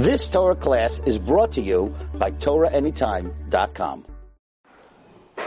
[0.00, 4.06] This Torah class is brought to you by TorahAnytime.com.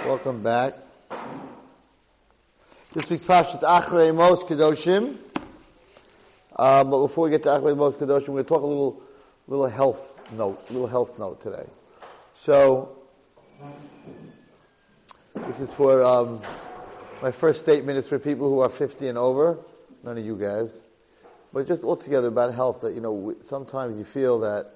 [0.05, 0.75] Welcome back.
[2.91, 5.17] This week's Parsha is Achrei Mos Kedoshim.
[6.55, 9.01] Um, but before we get to Achrei Mos Kedoshim, we're going to talk a little,
[9.47, 11.65] little health note, little health note today.
[12.33, 12.95] So,
[15.47, 16.39] this is for, um,
[17.23, 19.57] my first statement is for people who are 50 and over.
[20.03, 20.85] None of you guys.
[21.53, 24.73] But just altogether about health that, you know, sometimes you feel that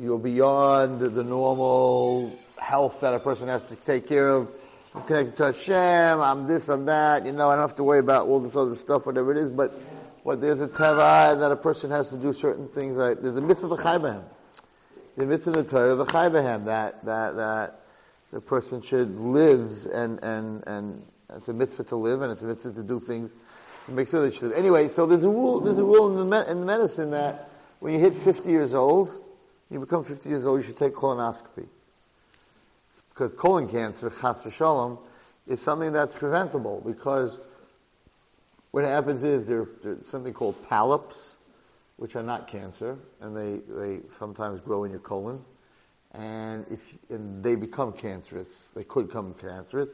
[0.00, 4.50] you're beyond the normal health that a person has to take care of.
[4.94, 8.00] I'm connected to Hashem, I'm this, I'm that, you know, I don't have to worry
[8.00, 9.72] about all this other stuff, whatever it is, but,
[10.24, 13.40] but there's a teva that a person has to do certain things, like, there's a
[13.40, 14.24] mitzvah v'chaybahem.
[15.16, 17.80] The mitzvah of the Torah v'chaybahem, that, that, that
[18.32, 21.02] the person should live and, and, and
[21.34, 23.30] it's a mitzvah to live and it's a mitzvah to do things
[23.88, 24.52] make sure they should.
[24.52, 27.50] Anyway, so there's a rule, there's a rule in the, me- in the medicine that
[27.80, 29.10] when you hit 50 years old,
[29.70, 31.66] you become 50 years old, you should take colonoscopy
[33.12, 34.98] because colon cancer, chas v'shalom,
[35.46, 37.38] is something that's preventable because
[38.70, 41.36] what happens is there, there's something called polyps,
[41.96, 45.44] which are not cancer, and they, they sometimes grow in your colon,
[46.12, 49.92] and if and they become cancerous, they could become cancerous.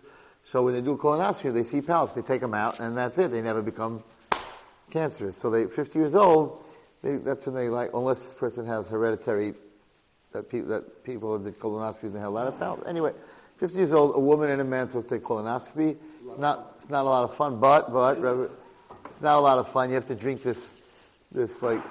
[0.50, 3.30] So when they do colonoscopy, they see polyps, they take them out, and that's it.
[3.30, 4.02] They never become
[4.90, 5.36] cancerous.
[5.36, 6.64] So they, 50 years old,
[7.02, 9.54] they, that's when they like, unless this person has hereditary
[10.32, 12.86] that people that people with the colonoscopy they have a lot of polyps.
[12.86, 13.12] Anyway,
[13.56, 15.96] 50 years old, a woman and a man supposed to take colonoscopy.
[16.26, 18.18] It's not it's not a lot of fun, but but
[19.06, 19.90] it's not a lot of fun.
[19.90, 20.58] You have to drink this
[21.30, 21.82] this like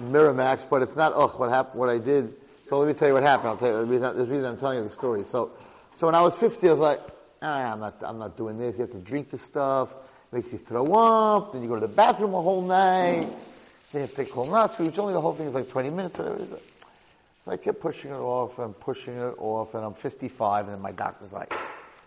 [0.00, 1.12] MiraLAX, but it's not.
[1.14, 1.80] Oh, what happened?
[1.80, 2.34] What I did.
[2.66, 3.48] So let me tell you what happened.
[3.48, 4.16] I'll tell you the reason.
[4.16, 5.24] The reason I'm telling you the story.
[5.24, 5.52] So
[5.96, 7.00] so when I was 50, I was like,
[7.44, 8.76] ah, I'm not I'm not doing this.
[8.76, 9.94] You have to drink the stuff.
[10.32, 11.52] Makes you throw up.
[11.52, 13.28] Then you go to the bathroom a whole night.
[13.92, 16.18] Then you have to take colonoscopy, which only the whole thing is like 20 minutes,
[16.18, 16.58] whatever.
[17.44, 20.82] So I kept pushing it off and pushing it off, and I'm 55, and then
[20.82, 21.52] my doctor's like,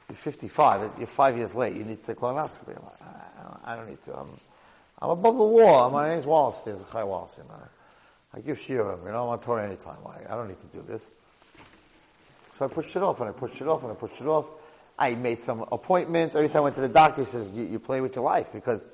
[0.09, 0.97] "You're 55.
[0.97, 1.75] You're five years late.
[1.75, 4.17] You need to colonoscopy." I'm like, "I don't, I need to.
[4.17, 4.29] I'm,
[4.99, 5.89] I'm above the law.
[5.89, 6.61] My name's Wallace.
[6.61, 6.99] There's a.
[6.99, 7.67] You know.
[8.33, 9.05] I give shiurim.
[9.05, 9.97] You know, I'm on Torah anytime.
[10.05, 11.09] I, I don't need to do this.
[12.57, 14.45] So I pushed it off, and I pushed it off, and I pushed it off.
[14.97, 16.35] I made some appointments.
[16.35, 18.51] Every time I went to the doctor, he says, "You, you play with your life
[18.53, 18.85] because."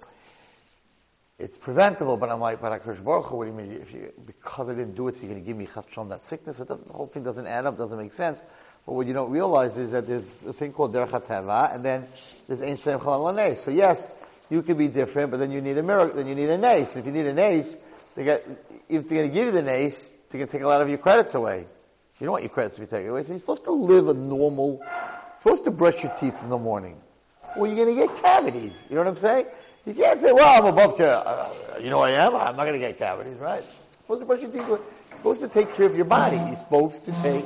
[1.39, 3.71] it's preventable, but I'm like, but Akash Baruch what do you mean?
[3.73, 6.25] If you, because I didn't do it, so you're going to give me chas that
[6.25, 6.59] sickness?
[6.59, 8.41] It doesn't, the whole thing doesn't add up, doesn't make sense.
[8.85, 12.07] But what you don't realize is that there's a thing called Derech HaTeva, and then
[12.47, 14.11] there's Ein Sem Chal So yes,
[14.49, 16.95] you can be different, but then you need a miracle, then you need a nace.
[16.95, 17.75] And if you need a nace,
[18.15, 18.41] they got,
[18.87, 20.89] if they're going to give you the nace, they're going to take a lot of
[20.89, 21.65] your credits away.
[22.19, 23.23] You don't want your credits to be taken away.
[23.23, 24.81] So you're supposed to live a normal,
[25.43, 26.95] supposed to brush your teeth in the morning.
[27.57, 28.87] Well, you're going to get cavities.
[28.89, 29.45] You know what I'm saying?
[29.85, 31.17] You can't say, well, I'm above care.
[31.17, 32.33] Uh, you know I am?
[32.33, 33.61] I'm not going to get cavities, right?
[33.61, 34.67] You're supposed to brush your teeth.
[34.69, 34.79] You're
[35.17, 36.37] supposed to take care of your body.
[36.37, 37.43] You're supposed to take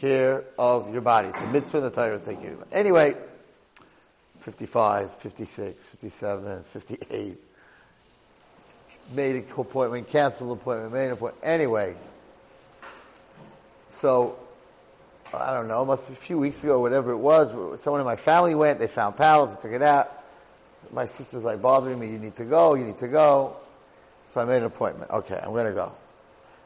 [0.00, 1.28] care of your body.
[1.28, 2.68] It's a mitzvah in the Torah to take care of it.
[2.72, 3.14] Anyway,
[4.38, 7.38] 55, 56, 57, 58.
[9.12, 11.44] Made an appointment, canceled an appointment, made an appointment.
[11.44, 11.94] Anyway,
[13.90, 14.38] so,
[15.36, 18.16] I don't know, must be a few weeks ago, whatever it was, someone in my
[18.16, 20.24] family went, they found polyps, took it out
[20.94, 23.56] my sister's like bothering me, you need to go, you need to go.
[24.28, 25.10] So I made an appointment.
[25.10, 25.92] Okay, I'm gonna go.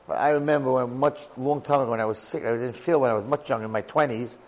[0.07, 3.01] But I remember when much, long time ago when I was sick, I didn't feel
[3.01, 4.39] when I was much younger, in my twenties,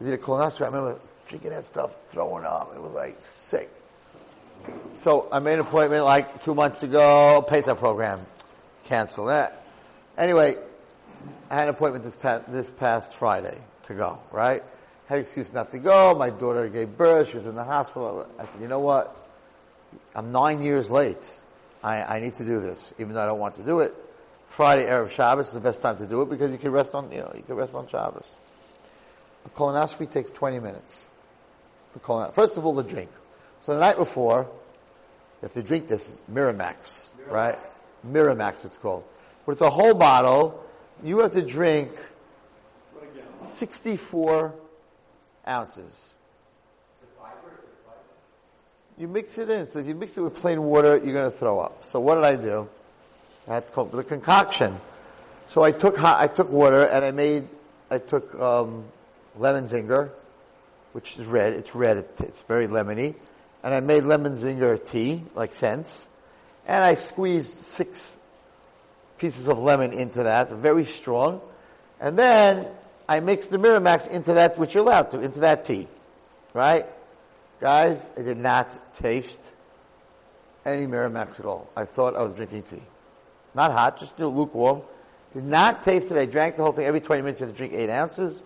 [0.00, 0.98] I did a colonoscopy, I remember
[1.28, 3.70] drinking that stuff, throwing up, it was like sick.
[4.96, 8.24] So I made an appointment like two months ago, Pesach program,
[8.84, 9.66] cancel that.
[10.16, 10.56] Anyway,
[11.50, 14.62] I had an appointment this past, this past Friday to go, right?
[14.62, 16.14] I Had an excuse not to go.
[16.14, 17.30] My daughter gave birth.
[17.30, 18.26] She was in the hospital.
[18.38, 19.28] I said, you know what?
[20.14, 21.40] I'm nine years late.
[21.82, 23.94] I, I need to do this, even though I don't want to do it.
[24.46, 27.10] Friday, Erev Shabbos is the best time to do it because you can rest on,
[27.10, 28.26] you know, you can rest on Shabbos.
[29.44, 31.06] A colonoscopy takes 20 minutes.
[31.92, 33.10] The First of all, the drink.
[33.60, 37.58] So the night before, you have to drink this MiraLAX, right?
[38.06, 39.04] MiraLAX it's called.
[39.46, 40.63] But it's a whole bottle.
[41.04, 41.90] You have to drink
[43.42, 44.54] 64
[45.46, 46.14] ounces.
[48.96, 49.66] You mix it in.
[49.66, 51.84] So if you mix it with plain water, you're going to throw up.
[51.84, 52.68] So what did I do?
[53.46, 54.80] I had to the concoction.
[55.46, 57.48] So I took I took water and I made
[57.90, 58.84] I took um,
[59.36, 60.10] lemon zinger,
[60.92, 61.52] which is red.
[61.52, 61.98] It's red.
[62.20, 63.14] It's very lemony,
[63.62, 66.08] and I made lemon zinger tea like sense,
[66.66, 68.18] and I squeezed six
[69.18, 71.40] pieces of lemon into that, very strong,
[72.00, 72.66] and then
[73.08, 75.88] I mix the MiraLAX into that which you're allowed to, into that tea.
[76.52, 76.86] Right?
[77.60, 79.54] Guys, I did not taste
[80.64, 81.70] any MiraLAX at all.
[81.76, 82.82] I thought I was drinking tea.
[83.54, 84.82] not hot, just lukewarm.
[85.34, 86.16] Did not taste it.
[86.16, 86.86] I drank the whole thing.
[86.86, 88.40] Every 20 minutes you have to drink eight ounces.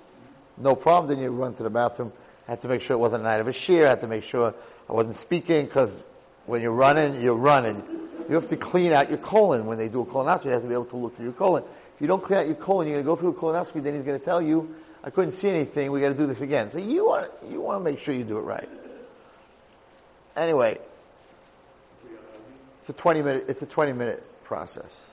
[0.56, 1.14] No problem.
[1.14, 2.12] Then you run to the bathroom.
[2.46, 3.86] I had to make sure it wasn't a night of a shear.
[3.86, 4.54] I had to make sure
[4.88, 6.02] I wasn't speaking because
[6.46, 8.07] when you're running, you're running.
[8.28, 9.66] You have to clean out your colon.
[9.66, 11.64] When they do a colonoscopy, you have to be able to look through your colon.
[11.64, 13.94] If you don't clean out your colon, you're going to go through a colonoscopy, then
[13.94, 16.70] he's going to tell you, I couldn't see anything, we got to do this again.
[16.70, 18.68] So you want, you want to make sure you do it right.
[20.36, 20.78] Anyway,
[22.80, 25.10] it's a 20 minute, it's a 20 minute process.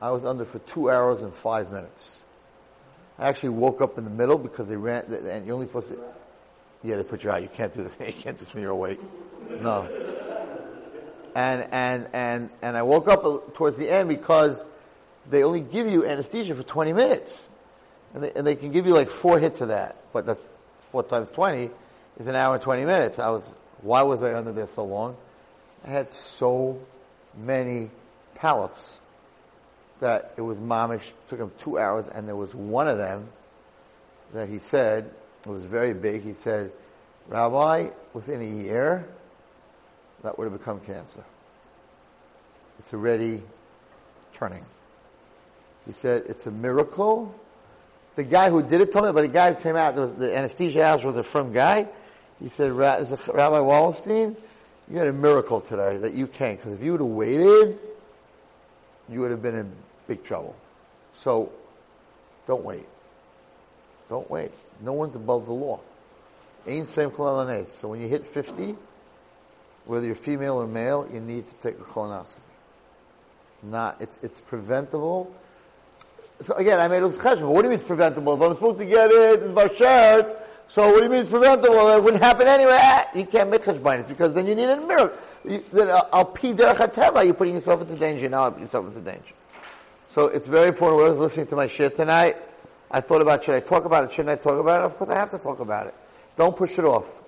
[0.00, 2.22] I was under for two hours and five minutes.
[3.18, 5.98] I actually woke up in the middle because they ran, and you're only supposed to,
[6.82, 7.40] yeah, they put you out.
[7.40, 7.96] You can't do this.
[8.06, 9.00] You can't just when you're awake.
[9.62, 9.88] No.
[11.36, 14.64] And, and, and, and I woke up towards the end because
[15.28, 17.46] they only give you anesthesia for 20 minutes.
[18.14, 19.96] And they, and they can give you like four hits of that.
[20.14, 20.48] But that's
[20.90, 21.68] four times 20
[22.18, 23.18] is an hour and 20 minutes.
[23.18, 23.42] I was,
[23.82, 25.14] why was I under there so long?
[25.84, 26.80] I had so
[27.36, 27.90] many
[28.34, 28.96] polyps
[30.00, 31.12] that it was momish.
[31.28, 33.28] Took him two hours, and there was one of them
[34.32, 35.10] that he said
[35.44, 36.22] it was very big.
[36.22, 36.72] He said,
[37.28, 39.06] "Rabbi, within a year,
[40.26, 41.24] that would have become cancer.
[42.78, 43.42] It's already
[44.34, 44.66] turning."
[45.86, 47.34] He said, "It's a miracle."
[48.16, 51.04] The guy who did it told me, but the guy who came out, the anesthesiologist
[51.04, 51.86] was a firm guy.
[52.40, 54.36] He said, Rabbi Wallerstein,
[54.90, 57.78] you had a miracle today that you came, because if you would have waited,
[59.10, 59.70] you would have been in
[60.06, 60.56] big trouble.
[61.12, 61.52] So,
[62.46, 62.86] don't wait.
[64.08, 64.50] Don't wait.
[64.80, 65.80] No one's above the law.
[66.66, 68.76] Ain't same So when you hit 50,
[69.86, 72.36] whether you're female or male, you need to take a colonoscopy.
[73.62, 75.34] Not, it's, it's preventable.
[76.40, 77.48] So again, I made a discussion.
[77.48, 78.34] What do you mean it's preventable?
[78.34, 80.36] If I'm supposed to get it, it's my shirt.
[80.68, 81.88] So what do you mean it's preventable?
[81.90, 82.76] It wouldn't happen anyway.
[82.78, 85.16] Ah, you can't make such blindness because then you need a miracle.
[85.44, 85.62] You,
[86.12, 88.28] I'll pee derech You're putting yourself into danger.
[88.28, 89.32] Now I'll put yourself into danger.
[90.14, 90.96] So it's very important.
[90.96, 92.36] When I was listening to my shir tonight,
[92.90, 94.12] I thought about should I talk about it?
[94.12, 94.86] Shouldn't I talk about it?
[94.86, 95.94] Of course, I have to talk about it.
[96.36, 97.22] Don't push it off,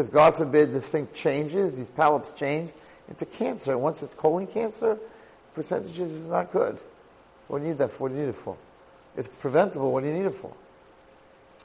[0.00, 1.76] because God forbid this thing changes.
[1.76, 2.72] These polyps change
[3.10, 3.72] into cancer.
[3.72, 4.98] And once it's colon cancer,
[5.52, 6.80] percentages is not good.
[7.48, 8.04] What do you need that for?
[8.04, 8.56] What do you need it for?
[9.18, 10.54] If it's preventable, what do you need it for?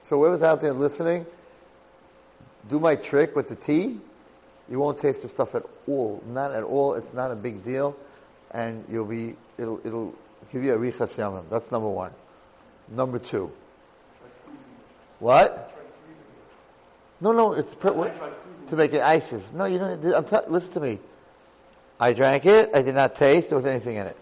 [0.03, 1.25] So whoever's out there listening,
[2.67, 4.01] do my trick with the tea.
[4.69, 6.21] You won't taste the stuff at all.
[6.27, 6.95] Not at all.
[6.95, 7.95] It's not a big deal.
[8.51, 10.13] And you'll be, it'll, it'll
[10.51, 11.49] give you a richas yamim.
[11.49, 12.11] That's number one.
[12.89, 13.49] Number two.
[15.19, 15.74] What?
[17.21, 19.53] No, no, it's per, to make it ices.
[19.53, 20.03] No, you don't.
[20.13, 20.99] I'm t- listen to me.
[21.99, 22.71] I drank it.
[22.73, 24.17] I did not taste there was anything in it.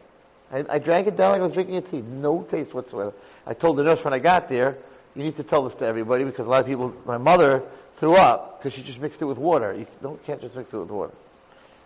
[0.52, 2.02] I, I drank it down like I was drinking a tea.
[2.02, 3.14] No taste whatsoever.
[3.48, 4.78] I told the nurse when I got there,
[5.16, 7.64] you need to tell this to everybody because a lot of people, my mother
[7.96, 9.74] threw up because she just mixed it with water.
[9.74, 11.14] You don't, can't just mix it with water.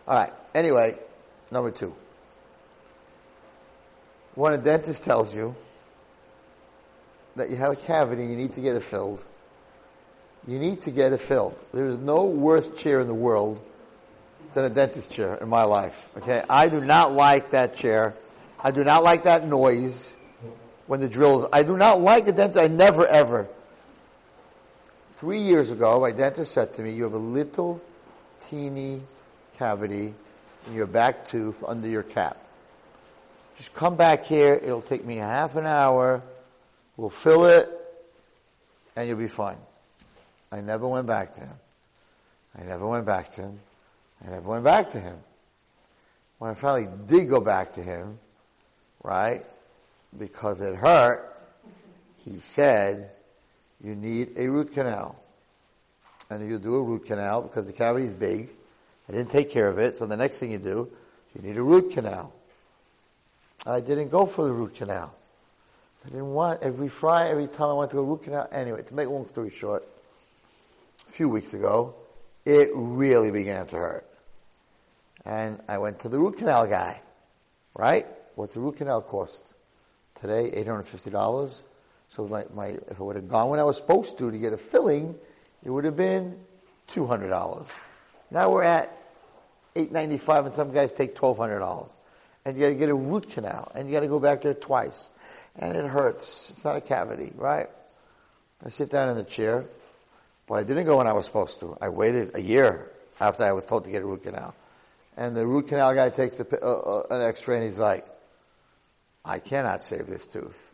[0.07, 0.33] All right.
[0.53, 0.97] Anyway,
[1.51, 1.95] number two
[4.37, 5.55] when a dentist tells you
[7.35, 9.25] that you have a cavity, you need to get it filled.
[10.47, 11.63] You need to get it filled.
[11.73, 13.61] There is no worse chair in the world
[14.53, 16.09] than a dentist chair in my life.
[16.17, 16.41] Okay?
[16.49, 18.15] I do not like that chair.
[18.63, 20.15] I do not like that noise
[20.87, 21.45] when the drills.
[21.51, 22.63] I do not like a dentist.
[22.63, 23.47] I never ever.
[25.11, 27.81] Three years ago, my dentist said to me, you have a little
[28.39, 29.01] teeny
[29.57, 30.13] cavity
[30.67, 32.37] in your back tooth under your cap.
[33.57, 34.53] Just come back here.
[34.53, 36.21] It'll take me half an hour.
[36.95, 37.69] We'll fill it
[38.95, 39.57] and you'll be fine.
[40.51, 41.55] I never went back to him.
[42.57, 43.59] I never went back to him.
[44.25, 45.17] I never went back to him.
[46.39, 48.19] When I finally did go back to him,
[49.03, 49.43] right,
[50.17, 51.35] because it hurt,
[52.25, 53.11] he said,
[53.83, 55.21] you need a root canal.
[56.29, 58.49] And you do a root canal because the cavity is big.
[59.07, 60.89] I didn't take care of it, so the next thing you do,
[61.33, 62.33] you need a root canal.
[63.65, 65.13] I didn't go for the root canal.
[66.05, 68.47] I didn't want every Friday, every time I went to a root canal.
[68.51, 69.85] Anyway, to make a long story short,
[71.17, 71.95] few weeks ago,
[72.45, 74.07] it really began to hurt.
[75.25, 77.01] And I went to the root canal guy.
[77.73, 78.05] Right?
[78.35, 79.43] What's the root canal cost?
[80.13, 81.53] Today, $850.
[82.09, 84.53] So my, my, if I would have gone when I was supposed to to get
[84.53, 85.15] a filling,
[85.63, 86.37] it would have been
[86.89, 87.65] $200.
[88.29, 88.95] Now we're at
[89.75, 91.89] 895 and some guys take $1,200
[92.45, 94.53] and you got to get a root canal, and you got to go back there
[94.53, 95.11] twice,
[95.57, 96.51] and it hurts.
[96.51, 97.67] It's not a cavity, right?
[98.65, 99.65] I sit down in the chair,
[100.47, 101.77] but I didn't go when I was supposed to.
[101.81, 104.55] I waited a year after I was told to get a root canal,
[105.15, 108.05] and the root canal guy takes a, uh, uh, an X-ray, and he's like,
[109.23, 110.71] "I cannot save this tooth.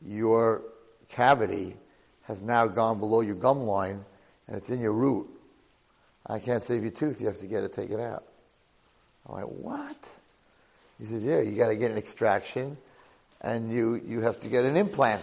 [0.00, 0.62] Your
[1.08, 1.76] cavity
[2.22, 4.04] has now gone below your gum line,
[4.46, 5.28] and it's in your root.
[6.26, 7.20] I can't save your tooth.
[7.20, 8.24] You have to get it, take it out."
[9.26, 10.20] I'm like, "What?"
[10.98, 12.76] He says, yeah, you gotta get an extraction
[13.40, 15.22] and you, you have to get an implant.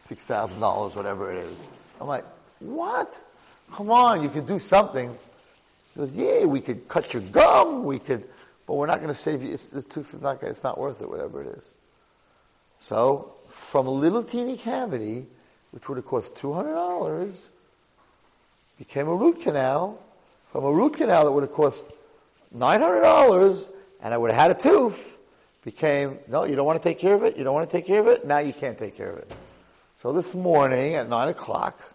[0.00, 1.60] $6,000, whatever it is.
[2.00, 2.24] I'm like,
[2.62, 3.24] what?
[3.72, 5.16] Come on, you could do something.
[5.94, 8.24] He goes, yeah, we could cut your gum, we could,
[8.66, 9.52] but we're not going to save you.
[9.52, 11.64] It's, the tooth is not, it's not worth it, whatever it is.
[12.80, 15.26] So, from a little teeny cavity,
[15.70, 17.32] which would have cost $200,
[18.78, 19.98] became a root canal.
[20.50, 21.90] From a root canal that would have cost
[22.56, 23.68] $900,
[24.02, 25.18] and I would have had a tooth,
[25.64, 27.86] became, no, you don't want to take care of it, you don't want to take
[27.86, 29.34] care of it, now you can't take care of it.
[29.96, 31.91] So this morning at 9 o'clock,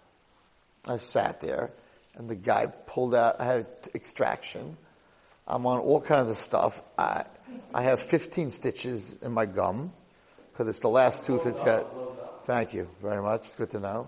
[0.89, 1.71] I sat there,
[2.15, 4.77] and the guy pulled out, I had extraction.
[5.47, 6.81] I'm on all kinds of stuff.
[6.97, 7.25] I,
[7.73, 9.93] I have 15 stitches in my gum,
[10.51, 11.87] because it's the last tooth it's got.
[12.45, 13.47] Thank you very much.
[13.47, 14.07] It's good to know.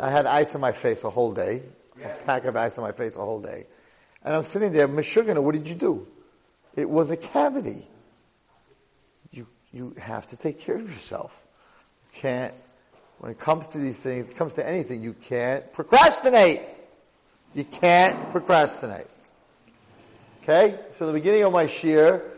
[0.00, 1.62] I had ice on my face a whole day.
[2.02, 3.66] A pack of ice on my face a whole day.
[4.22, 6.06] And I'm sitting there, Meshuggah, what did you do?
[6.74, 7.88] It was a cavity.
[9.30, 11.46] You, you have to take care of yourself.
[12.12, 12.54] You can't,
[13.18, 16.60] when it comes to these things, it comes to anything, you can't procrastinate.
[17.54, 19.06] You can't procrastinate.
[20.42, 20.78] Okay?
[20.94, 22.32] So the beginning of my shir,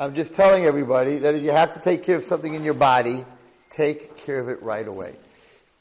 [0.00, 2.74] I'm just telling everybody that if you have to take care of something in your
[2.74, 3.24] body,
[3.70, 5.14] take care of it right away.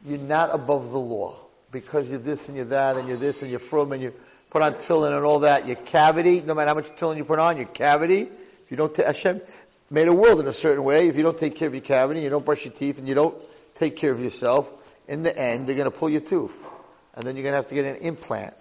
[0.06, 1.36] You're not above the law.
[1.70, 4.14] Because you're this and you're that and you're this and you're from and you
[4.50, 7.40] put on tefillin and all that, your cavity, no matter how much tefillin you put
[7.40, 9.42] on, your cavity, if you don't take, Hashem
[9.90, 12.22] made a world in a certain way, if you don't take care of your cavity,
[12.22, 13.36] you don't brush your teeth and you don't
[13.78, 14.72] take care of yourself,
[15.08, 16.70] in the end, they're going to pull your tooth.
[17.14, 18.54] And then you're going to have to get an implant.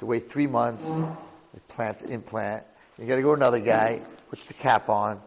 [0.00, 1.02] To wait three months,
[1.68, 2.64] plant the implant.
[2.98, 4.00] You got to go another guy,
[4.30, 5.20] puts the cap on.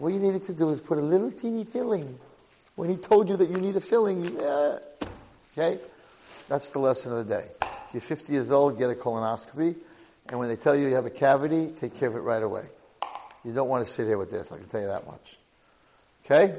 [0.00, 2.18] All you needed to do is put a little teeny filling.
[2.76, 5.78] When he told you that you need a filling, okay?
[6.48, 7.48] That's the lesson of the day.
[7.88, 9.76] If you're 50 years old, get a colonoscopy.
[10.28, 12.64] And when they tell you you have a cavity, take care of it right away.
[13.44, 15.36] You don't want to sit here with this, I can tell you that much.
[16.24, 16.58] Okay?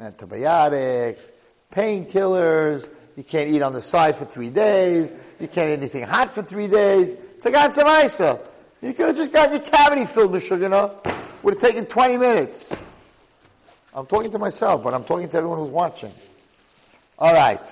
[0.00, 1.30] Antibiotics,
[1.74, 6.34] painkillers, you can't eat on the side for three days, you can't eat anything hot
[6.34, 7.10] for three days.
[7.10, 8.40] So It's like Ansamaisa.
[8.82, 11.00] You could have just gotten your cavity filled with sugar, know?
[11.42, 12.76] Would have taken 20 minutes.
[13.94, 16.12] I'm talking to myself, but I'm talking to everyone who's watching.
[17.18, 17.64] Alright.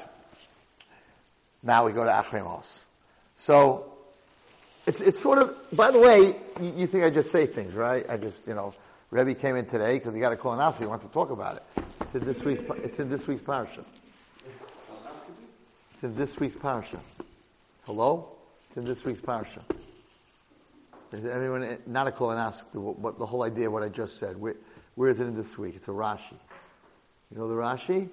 [1.63, 2.85] Now we go to Achremos.
[3.37, 3.93] So,
[4.87, 8.05] it's, it's sort of, by the way, you, you, think I just say things, right?
[8.09, 8.73] I just, you know,
[9.11, 11.82] Rebbe came in today because he got a colonoscopy, he wants to talk about it.
[12.15, 13.83] It's in this week's, it's in this week's parsha.
[15.95, 16.99] It's in this week's parsha.
[17.87, 18.29] Hello?
[18.69, 19.63] It's in this week's parsha.
[21.11, 24.39] Is anyone, not a colonoscopy, but the whole idea of what I just said.
[24.39, 24.57] Where,
[24.95, 25.75] where is it in this week?
[25.77, 26.35] It's a Rashi.
[27.31, 28.11] You know the Rashi?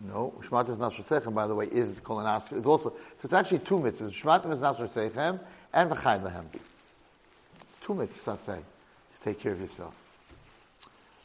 [0.00, 2.58] No, Shmatim Nasr Sechem, by the way, is colonoscopy.
[2.58, 4.12] It's also, so it's actually two mitzvahs.
[4.12, 5.40] Shmatim is Nasr Sechem
[5.72, 6.44] and V'chai Behem.
[6.52, 9.94] It's two mitzvahs, I say, to take care of yourself.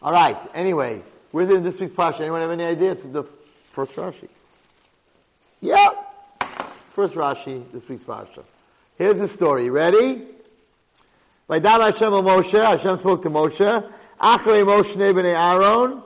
[0.02, 1.02] Alright, anyway,
[1.32, 2.22] where's it in this week's Pasha?
[2.22, 2.92] Anyone have any idea?
[2.92, 3.24] It's the
[3.72, 4.30] first Rashi.
[5.60, 5.90] Yeah!
[6.92, 8.44] First Rashi, this week's Pasha.
[8.98, 9.70] Here's the story.
[9.70, 10.22] Ready?
[11.48, 13.92] By Vaydam Hashem Moshe, Hashem spoke to Moshe,
[14.22, 16.02] Achrei Moshe Nebene Aaron,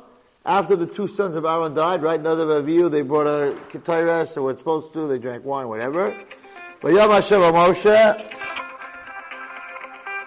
[0.46, 2.20] after the two sons of Aaron died, right?
[2.20, 6.18] Another view, they brought a ketayres, or were supposed to, they drank wine, whatever.
[6.82, 8.36] But Yom Hashem Moshe.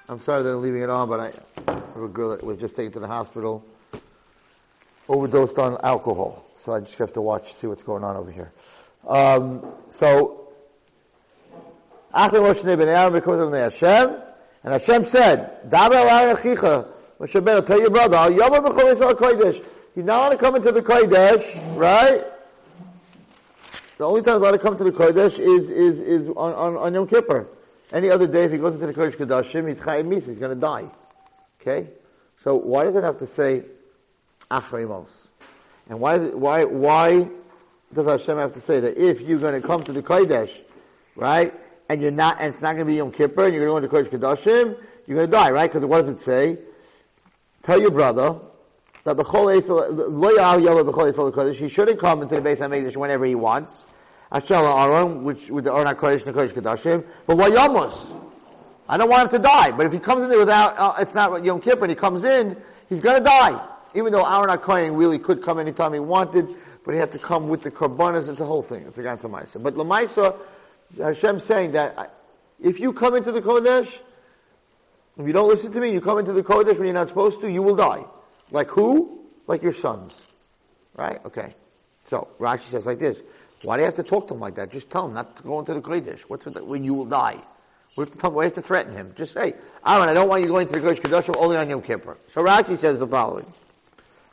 [0.08, 1.32] I'm sorry that I'm leaving it on, but I
[1.96, 3.64] have a girl that was just taken to the hospital,
[5.08, 6.44] overdosed on alcohol.
[6.56, 8.52] So I just have to watch, see what's going on over here.
[9.06, 10.52] Um, so,
[12.12, 14.22] Achim Moshe ben Aaron because of the Hashem,
[14.62, 16.88] and Hashem said, Daber al Achicha,
[17.18, 20.72] Moshe ben, tell your brother, Al Yom B'chol Kodesh, He's not allowed to come into
[20.72, 22.24] the Kodesh, right?
[23.96, 26.76] The only time he's allowed to come to the Kodesh is, is, is on, on,
[26.76, 27.48] on Yom Kippur.
[27.90, 30.60] Any other day, if he goes into the Kodesh Kodashim, he's Chayim he's going to
[30.60, 30.90] die.
[31.66, 31.90] Okay?
[32.36, 33.64] So why does it have to say
[34.50, 35.28] Achremos?
[35.88, 37.28] And why, it, why, why
[37.92, 40.62] does Hashem have to say that if you're going to come to the Kodesh,
[41.14, 41.54] right,
[41.88, 43.88] and you're not, and it's not going to be Yom Kippur, and you're going to
[43.88, 45.70] go into Kodesh Kodashim, you're going to die, right?
[45.70, 46.58] Because what does it say?
[47.62, 48.40] Tell your brother,
[49.04, 49.16] that
[51.58, 53.84] he shouldn't come into the of Hamikdash whenever he wants.
[54.32, 58.25] Asher Aaron, which with the Aron Kodesh and Kodesh Kodashim, but lo Yamos.
[58.88, 61.14] I don't want him to die, but if he comes in there without, uh, it's
[61.14, 62.56] not Yom Kippur, and he comes in,
[62.88, 63.60] he's gonna die.
[63.94, 66.48] Even though Aaron Kohen really could come anytime he wanted,
[66.84, 68.84] but he had to come with the Karbanas, it's a whole thing.
[68.86, 69.60] It's a Gansa Maisa.
[69.60, 70.36] But Lamaisa,
[70.98, 72.14] Hashem saying that
[72.60, 73.88] if you come into the Kodesh,
[75.18, 77.40] if you don't listen to me, you come into the Kodesh when you're not supposed
[77.40, 78.04] to, you will die.
[78.50, 79.24] Like who?
[79.46, 80.20] Like your sons.
[80.94, 81.20] Right?
[81.24, 81.50] Okay.
[82.04, 83.20] So, Rashi says like this.
[83.64, 84.70] Why do you have to talk to them like that?
[84.70, 86.20] Just tell them not to go into the Kodesh.
[86.28, 86.66] What's with that?
[86.66, 87.42] When you will die.
[87.96, 88.04] We
[88.44, 89.14] have, to, threaten him.
[89.16, 89.54] Just say,
[89.86, 92.18] Aaron, I don't want you going to the Kodesh Kedoshim only on Yom Kippur.
[92.28, 93.46] So Rashi says the following.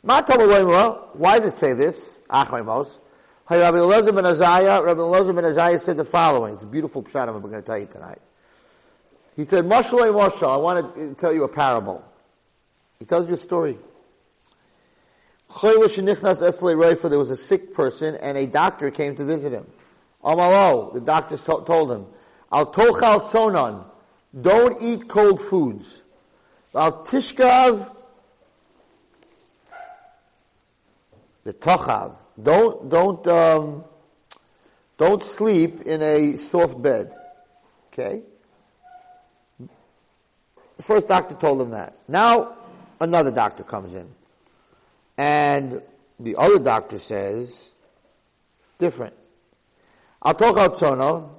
[0.02, 2.20] Why does it say this?
[2.28, 3.00] Achimos.
[3.48, 6.54] Rabbi Elazar ben Azariah, Rabbi Elazar ben Azariah said the following.
[6.54, 8.20] It's a beautiful pshat I'm going to tell you tonight.
[9.36, 12.04] He said, Moshalei Moshal, I want to tell you a parable.
[12.98, 13.78] He tells you a story.
[15.62, 19.66] There was a sick person and a doctor came to visit him.
[20.22, 22.06] Amalo, the doctor told him,
[22.52, 23.84] Al tochal tzonon,
[24.38, 26.02] don't eat cold foods.
[26.74, 27.94] Al tishkav,
[31.44, 33.84] the tochav, don't, don't, um,
[34.98, 37.12] don't sleep in a soft bed.
[37.92, 38.22] Okay?
[40.76, 41.96] The first doctor told him that.
[42.08, 42.56] Now,
[43.00, 44.08] another doctor comes in.
[45.16, 45.80] And
[46.18, 47.72] the other doctor says,
[48.78, 49.14] different.
[50.24, 51.30] Al tochal tzonon,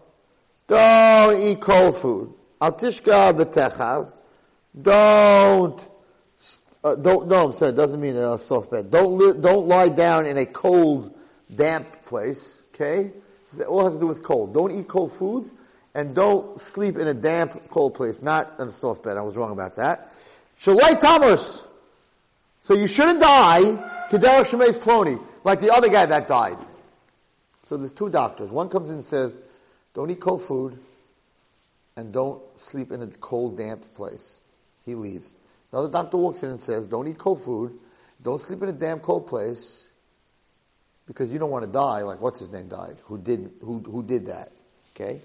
[0.67, 2.33] don't eat cold food.
[2.61, 4.11] Al tishka betechav.
[4.79, 5.89] Don't,
[6.83, 8.91] uh, don't, no, I'm sorry, it doesn't mean a soft bed.
[8.91, 11.15] Don't, li- don't lie down in a cold,
[11.53, 13.11] damp place, okay?
[13.57, 14.53] It all has to do with cold.
[14.53, 15.53] Don't eat cold foods,
[15.93, 19.15] and don't sleep in a damp, cold place, not in a soft bed.
[19.15, 20.11] I was wrong about that.
[20.57, 21.67] Shalai Thomas.
[22.63, 23.61] So you shouldn't die,
[24.09, 26.57] Kedera Shemez Ploni, like the other guy that died.
[27.67, 28.51] So there's two doctors.
[28.51, 29.41] One comes in and says,
[29.95, 30.77] don't eat cold food
[31.95, 34.41] and don't sleep in a cold, damp place.
[34.85, 35.33] He leaves.
[35.73, 37.73] Now the doctor walks in and says, don't eat cold food,
[38.21, 39.89] don't sleep in a damp cold place
[41.07, 44.03] because you don't want to die like what's his name died, who did, who, who
[44.03, 44.51] did that.
[44.93, 45.21] Okay?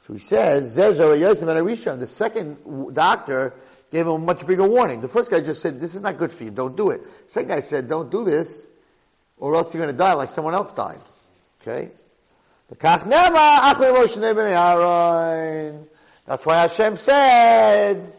[0.00, 3.54] So he says, the second doctor
[3.90, 5.00] gave him a much bigger warning.
[5.00, 7.02] The first guy just said, this is not good for you, don't do it.
[7.04, 8.68] The second guy said, don't do this,
[9.38, 11.00] or else you're going to die like someone else died.
[11.62, 11.90] Okay?
[16.26, 18.14] That's why Hashem said,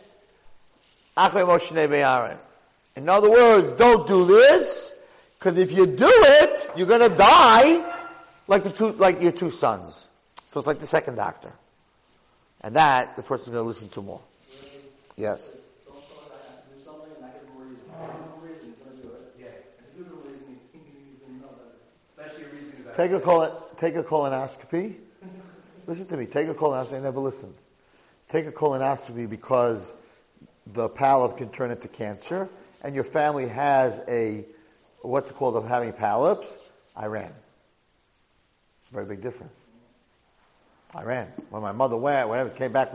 [2.96, 4.94] in other words, don't do this,
[5.40, 7.82] because if you do it, you're gonna die
[8.48, 10.10] like the two, like your two sons.
[10.50, 11.54] So it's like the second doctor.
[12.60, 14.22] And that, the person's gonna listen to more.
[15.16, 15.50] Yes.
[22.98, 24.96] Take a colon, take a colonoscopy.
[25.88, 26.28] Listen to me.
[26.28, 26.94] Take a colonoscopy.
[26.94, 27.56] I never listened.
[28.30, 29.92] Take a colonoscopy because
[30.68, 32.48] the polyp can turn into cancer,
[32.84, 34.46] and your family has a
[35.02, 36.56] what's it called of having polyps.
[36.96, 37.34] I ran.
[38.92, 39.60] Very big difference.
[40.94, 41.28] I ran.
[41.50, 42.94] When my mother went, whenever came back,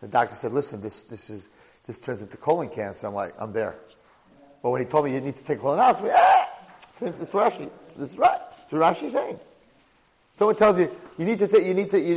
[0.00, 1.48] the doctor said, "Listen, this this is
[1.84, 3.74] this turns into colon cancer." I'm like, "I'm there."
[4.62, 6.48] But when he told me you need to take a colonoscopy, ah,
[7.00, 7.68] it's Rashi.
[7.98, 8.40] It's right.
[8.62, 9.40] It's what Rashi's saying.
[10.38, 12.16] Someone tells you, you need to take, you need to, you,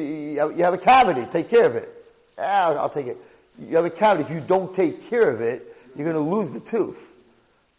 [0.56, 1.92] you have a cavity, take care of it.
[2.38, 3.18] Ah, I'll, take it.
[3.60, 6.60] You have a cavity, if you don't take care of it, you're gonna lose the
[6.60, 7.18] tooth.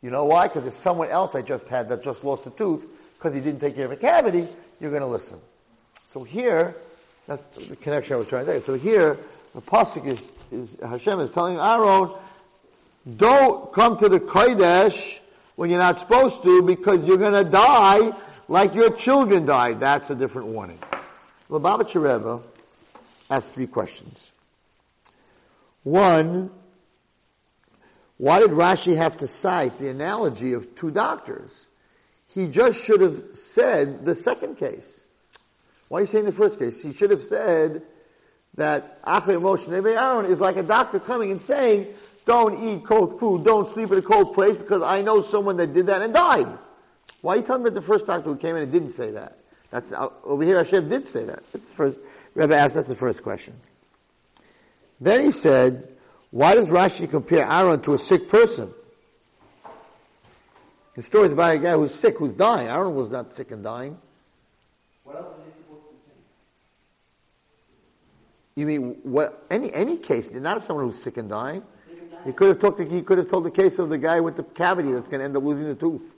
[0.02, 0.48] You know why?
[0.48, 2.86] Because if someone else I just had that just lost a tooth,
[3.18, 4.46] because he didn't take care of a cavity,
[4.80, 5.38] you're gonna listen.
[6.06, 6.76] So here,
[7.26, 8.64] that's the connection I was trying to say.
[8.64, 9.18] So here,
[9.54, 12.12] the pasuk is, is Hashem is telling Aaron,
[13.16, 15.20] don't come to the Kodesh
[15.56, 18.12] when you're not supposed to because you're gonna die
[18.48, 19.80] like your children died.
[19.80, 20.78] That's a different warning.
[21.50, 22.40] Lubavitcher Rebbe
[23.30, 24.32] asked three questions.
[25.82, 26.50] One,
[28.18, 31.66] why did Rashi have to cite the analogy of two doctors?
[32.28, 35.04] He just should have said the second case.
[35.88, 36.82] Why are you saying the first case?
[36.82, 37.82] He should have said
[38.54, 41.86] that Achre Moshe Aaron is like a doctor coming and saying,
[42.24, 45.72] don't eat cold food, don't sleep in a cold place because I know someone that
[45.72, 46.48] did that and died.
[47.22, 49.38] Why are you talking about the first doctor who came in and didn't say that?
[49.70, 50.58] That's uh, over here.
[50.58, 51.42] Hashem did say that.
[51.52, 51.98] That's the first.
[52.34, 52.74] Rebbe asked.
[52.74, 53.54] That's the first question.
[55.00, 55.88] Then he said,
[56.30, 58.72] "Why does Rashi compare Aaron to a sick person?"
[60.94, 62.68] The story is about a guy who's sick, who's dying.
[62.68, 63.98] Aaron was not sick and dying.
[65.04, 66.16] What else is he supposed to say?
[68.54, 69.44] You mean what?
[69.50, 71.62] Any any case, not of someone who's sick and dying.
[72.24, 72.80] He could have talked.
[72.80, 75.26] He could have told the case of the guy with the cavity that's going to
[75.26, 76.15] end up losing the tooth.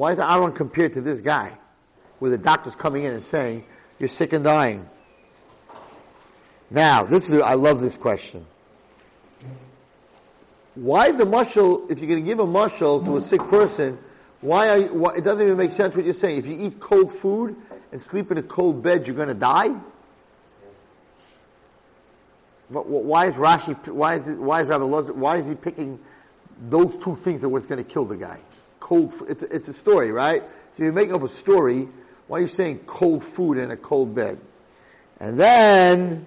[0.00, 1.52] Why is Aaron compared to this guy?
[2.20, 3.66] Where the doctor's coming in and saying,
[3.98, 4.88] you're sick and dying.
[6.70, 8.46] Now, this is, I love this question.
[10.74, 13.98] Why a mushal, if you're going to give a mushal to a sick person,
[14.40, 16.38] why are you, why, it doesn't even make sense what you're saying.
[16.38, 17.54] If you eat cold food
[17.92, 19.68] and sleep in a cold bed, you're going to die?
[22.70, 26.00] But why is Rashi, why is, why is Rabbi Lozer, why is he picking
[26.70, 28.38] those two things that was going to kill the guy?
[28.80, 30.42] Cold, it's, it's a story, right?
[30.76, 31.88] So you're making up a story.
[32.26, 34.40] Why are you saying cold food in a cold bed?
[35.20, 36.26] And then,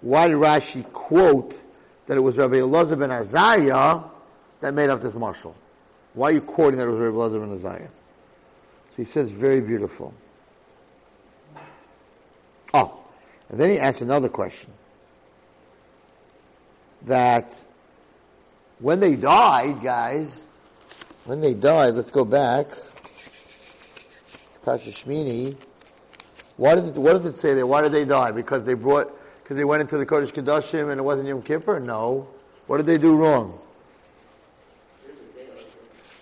[0.00, 1.54] why did Rashi quote
[2.06, 4.02] that it was Rabbi Elazar ben Azariah
[4.60, 5.54] that made up this marshal?
[6.14, 7.88] Why are you quoting that it was Rabbi Elazar ben Azariah?
[8.90, 10.12] So he says, very beautiful.
[12.74, 13.00] Oh,
[13.48, 14.70] and then he asks another question.
[17.02, 17.64] That
[18.78, 20.44] when they died, guys,
[21.24, 22.68] when they died, let's go back.
[24.64, 25.56] Pasha Shmini.
[26.56, 27.66] What does it, what does it say there?
[27.66, 28.30] Why did they die?
[28.32, 31.80] Because they brought, because they went into the Kodesh Kedushim and it wasn't Yom Kippur?
[31.80, 32.28] No.
[32.66, 33.58] What did they do wrong?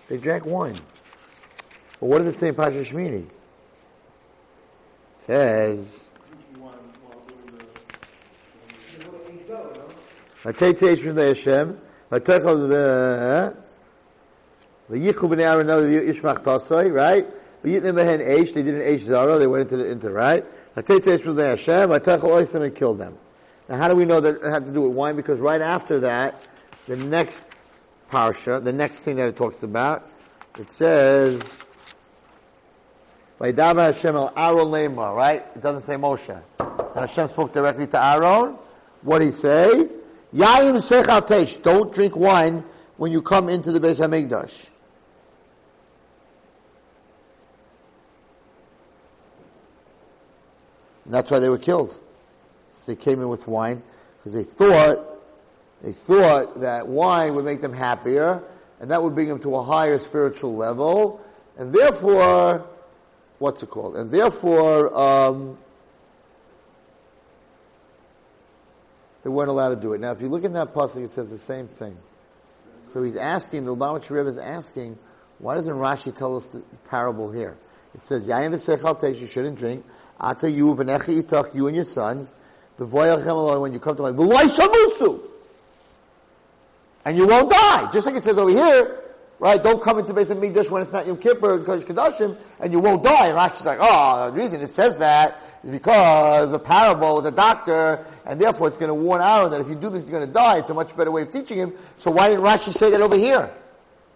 [0.07, 0.75] They drank wine.
[1.99, 3.23] Well, what does it say in Pasha Shmini?
[3.23, 3.31] It
[5.19, 6.09] says,
[10.43, 11.79] "Vateitzei from the Hashem,
[12.11, 13.55] vatechal
[14.91, 17.27] b'nei right?
[17.63, 20.45] Eish, they did an eish zara, they went into the, into, right?
[20.75, 23.17] Vateitzei from the Hashem, vatechal oisem and killed them.
[23.69, 25.15] Now how do we know that it had to do with wine?
[25.15, 26.41] Because right after that,
[26.87, 27.43] the next
[28.11, 30.09] parsha, the next thing that it talks about,
[30.59, 31.61] it says,
[33.39, 35.45] Vaidava Hashem el Aaron Lema, right?
[35.55, 36.41] It doesn't say Moshe.
[36.59, 38.57] And Hashem spoke directly to Aaron.
[39.01, 39.89] What did he say?
[41.61, 42.63] Don't drink wine
[42.97, 44.70] when you come into the Beis Hamikdash.
[51.11, 51.89] And that's why they were killed.
[52.71, 53.83] So they came in with wine
[54.15, 55.05] because they thought
[55.81, 58.41] they thought that wine would make them happier,
[58.79, 61.19] and that would bring them to a higher spiritual level,
[61.57, 62.65] and therefore,
[63.39, 63.97] what's it called?
[63.97, 65.57] And therefore, um,
[69.23, 69.99] they weren't allowed to do it.
[69.99, 71.97] Now, if you look in that pasuk, it says the same thing.
[72.85, 74.97] So he's asking, the Lubavitch Rebbe is asking,
[75.39, 77.57] why doesn't Rashi tell us the parable here?
[77.95, 79.85] It says, Yayin you shouldn't drink,
[80.21, 82.35] ata you v'nechi itach, you and your sons,
[82.79, 85.31] b'voyachem when you come to my, v'loy shamusu!
[87.05, 87.91] and you won't die.
[87.91, 88.99] Just like it says over here,
[89.39, 89.61] right?
[89.61, 92.79] Don't come into Beis Hamikdash when it's not Yom Kippur and Kodesh Kodashim, and you
[92.79, 93.27] won't die.
[93.27, 98.05] And Rashi's like, oh, the reason it says that is because the parable, the doctor,
[98.25, 100.33] and therefore it's going to warn Aaron that if you do this, you're going to
[100.33, 100.59] die.
[100.59, 101.73] It's a much better way of teaching him.
[101.97, 103.51] So why didn't Rashi say that over here?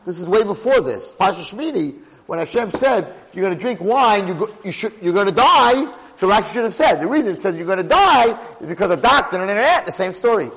[0.06, 1.12] This is way before this.
[1.12, 1.96] Pasha Shmini,
[2.28, 5.34] when Hashem said, you're going to drink wine, you, go, you should, you're going to
[5.34, 8.67] die, so Rashi should have said, the reason it says you're going to die is
[8.67, 10.48] because a doctor and an aunt, the same story.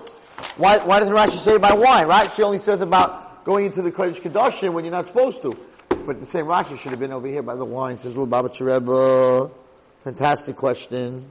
[0.56, 2.30] Why, why doesn't Rashi say by wine, right?
[2.30, 5.56] She only says about going into the Kodesh Kedoshim when you're not supposed to.
[6.06, 9.52] But the same Rashi should have been over here by the wine, says Lubavitcher Rebbe.
[10.04, 11.30] Fantastic question.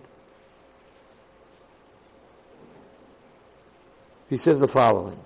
[4.30, 5.18] He says the following.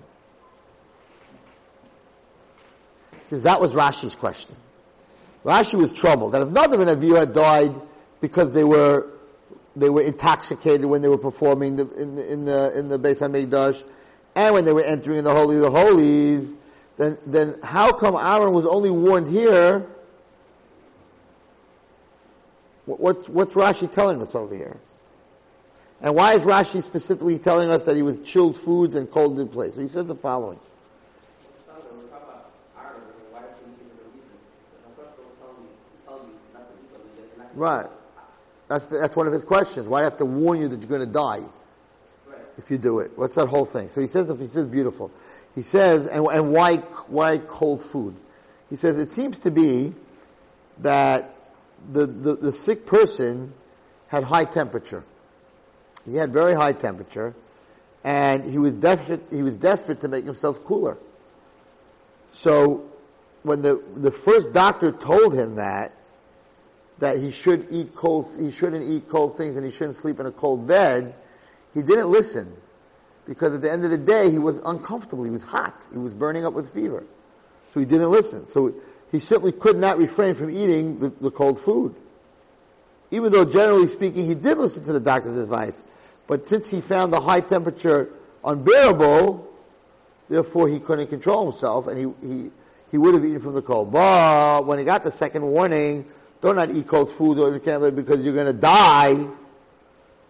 [3.18, 4.56] He says that was Rashi's question.
[5.44, 7.74] Rashi was troubled that if Nadav and Avihu had died
[8.20, 9.08] because they were
[9.74, 13.20] they were intoxicated when they were performing the, in, the, in the in the Beis
[13.20, 13.82] Hamikdash,
[14.36, 16.58] and when they were entering the Holy of the Holies,
[16.96, 19.88] then then how come Aaron was only warned here?
[22.86, 24.78] What's what's Rashi telling us over here?
[26.00, 29.48] And why is Rashi specifically telling us that he was chilled foods and cold in
[29.48, 29.74] place?
[29.74, 30.58] So he says the following.
[37.54, 37.88] Right.
[38.68, 39.86] That's, the, that's one of his questions.
[39.86, 41.40] Why do I have to warn you that you're going to die
[42.56, 43.12] if you do it?
[43.16, 43.88] What's that whole thing?
[43.88, 45.10] So he says, if he says beautiful,
[45.54, 46.76] he says, and, and why,
[47.08, 48.16] why cold food?
[48.70, 49.92] He says, it seems to be
[50.78, 51.34] that
[51.90, 53.52] the, the, the sick person
[54.08, 55.04] had high temperature.
[56.04, 57.34] He had very high temperature,
[58.02, 60.98] and he was desperate, he was desperate to make himself cooler.
[62.30, 62.90] So,
[63.42, 65.92] when the, the first doctor told him that,
[67.02, 70.26] that he should eat cold, he shouldn't eat cold things and he shouldn't sleep in
[70.26, 71.16] a cold bed,
[71.74, 72.54] he didn't listen.
[73.26, 75.24] Because at the end of the day, he was uncomfortable.
[75.24, 75.84] He was hot.
[75.90, 77.02] He was burning up with fever.
[77.66, 78.46] So he didn't listen.
[78.46, 78.74] So
[79.10, 81.96] he simply could not refrain from eating the, the cold food.
[83.10, 85.82] Even though generally speaking, he did listen to the doctor's advice.
[86.28, 88.10] But since he found the high temperature
[88.44, 89.52] unbearable,
[90.28, 92.50] therefore he couldn't control himself and he, he,
[92.92, 93.90] he would have eaten from the cold.
[93.90, 96.06] But when he got the second warning,
[96.42, 99.28] do not eat cold food or because you're going to die.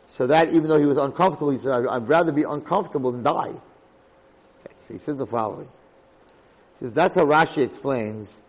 [0.08, 3.48] So that even though he was uncomfortable, he said, I'd rather be uncomfortable than die.
[3.48, 5.68] Okay, so he says the following.
[6.74, 8.42] He says, that's how Rashi explains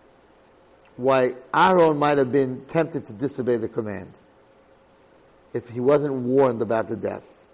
[0.97, 4.11] why Aaron might have been tempted to disobey the command
[5.53, 7.47] if he wasn't warned about the death.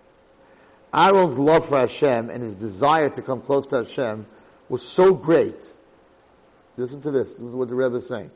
[0.92, 4.26] Aaron's love for Hashem and his desire to come close to Hashem
[4.70, 5.72] was so great.
[6.78, 7.36] Listen to this.
[7.36, 8.32] This is what the Rebbe is saying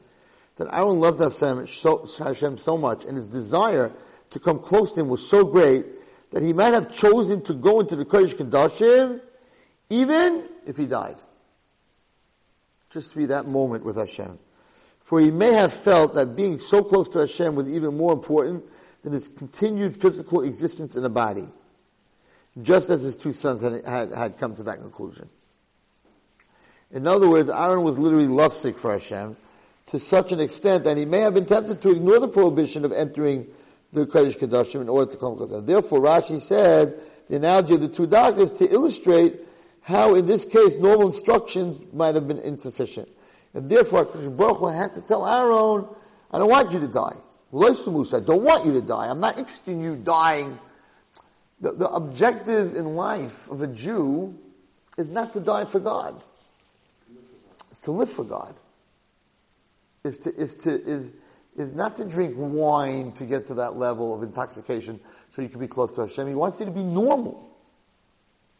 [0.56, 3.92] that Aaron loved Hashem so, Hashem so much, and his desire
[4.32, 5.86] to come close to him was so great
[6.32, 9.22] that he might have chosen to go into the Kodesh Kodashim,
[9.90, 11.18] even if he died.
[12.90, 14.38] Just to be that moment with Hashem.
[15.00, 18.64] For he may have felt that being so close to Hashem was even more important
[19.02, 21.48] than his continued physical existence in a body.
[22.62, 25.28] Just as his two sons had, had, had come to that conclusion.
[26.92, 29.36] In other words, Aaron was literally lovesick for Hashem
[29.88, 32.92] to such an extent that he may have been tempted to ignore the prohibition of
[32.92, 33.48] entering
[33.92, 35.62] the Kodesh Kodashim in order to come closer.
[35.62, 39.40] Therefore, Rashi said the analogy of the two doctors to illustrate
[39.82, 43.10] how, in this case, normal instructions might have been insufficient.
[43.54, 45.88] And therefore, Baruch Hu had to tell Aaron,
[46.32, 47.16] I don't want you to die.
[47.54, 49.08] I don't want you to die.
[49.10, 50.58] I'm not interested in you dying.
[51.62, 54.40] The, the objective in life of a Jew
[54.98, 56.24] is not to die for God.
[57.70, 58.56] It's to live for God.
[60.04, 61.14] Is to, is to, is,
[61.56, 65.60] is not to drink wine to get to that level of intoxication so you can
[65.60, 66.28] be close to Hashem.
[66.28, 67.54] He wants you to be normal.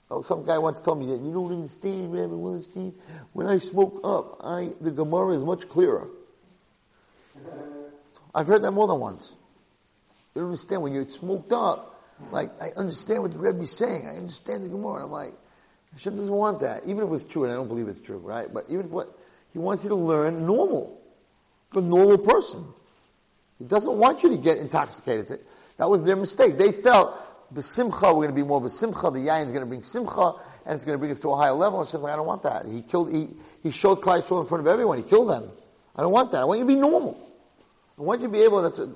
[0.10, 2.94] Oh, some guy once told me, you don't understand, Rabbi Wallerstein.
[3.34, 6.08] When I smoke up, I, the Gemara is much clearer.
[8.36, 9.36] I've heard that more than once.
[10.36, 12.02] You don't understand when you're smoked up.
[12.32, 14.08] Like, I understand what the Rebbe is saying.
[14.08, 15.04] I understand the Gemara.
[15.06, 15.34] I'm like,
[15.94, 16.84] Hashem doesn't want that.
[16.86, 18.52] Even if it's true, and I don't believe it's true, right?
[18.52, 19.18] But even if what,
[19.52, 21.00] he wants you to learn normal.
[21.76, 22.64] A normal person.
[23.58, 25.40] He doesn't want you to get intoxicated.
[25.78, 26.58] That was their mistake.
[26.58, 27.18] They felt,
[27.54, 30.34] besimcha, we're going to be more besimcha, the yayin is going to bring simcha,
[30.66, 31.82] and it's going to bring us to a higher level.
[31.82, 32.66] And like, I don't want that.
[32.68, 33.30] He killed, he,
[33.64, 34.98] he showed Klal Yisrael in front of everyone.
[34.98, 35.50] He killed them.
[35.96, 36.42] I don't want that.
[36.42, 37.20] I want you to be normal.
[37.98, 38.94] I want you to be able, that's a,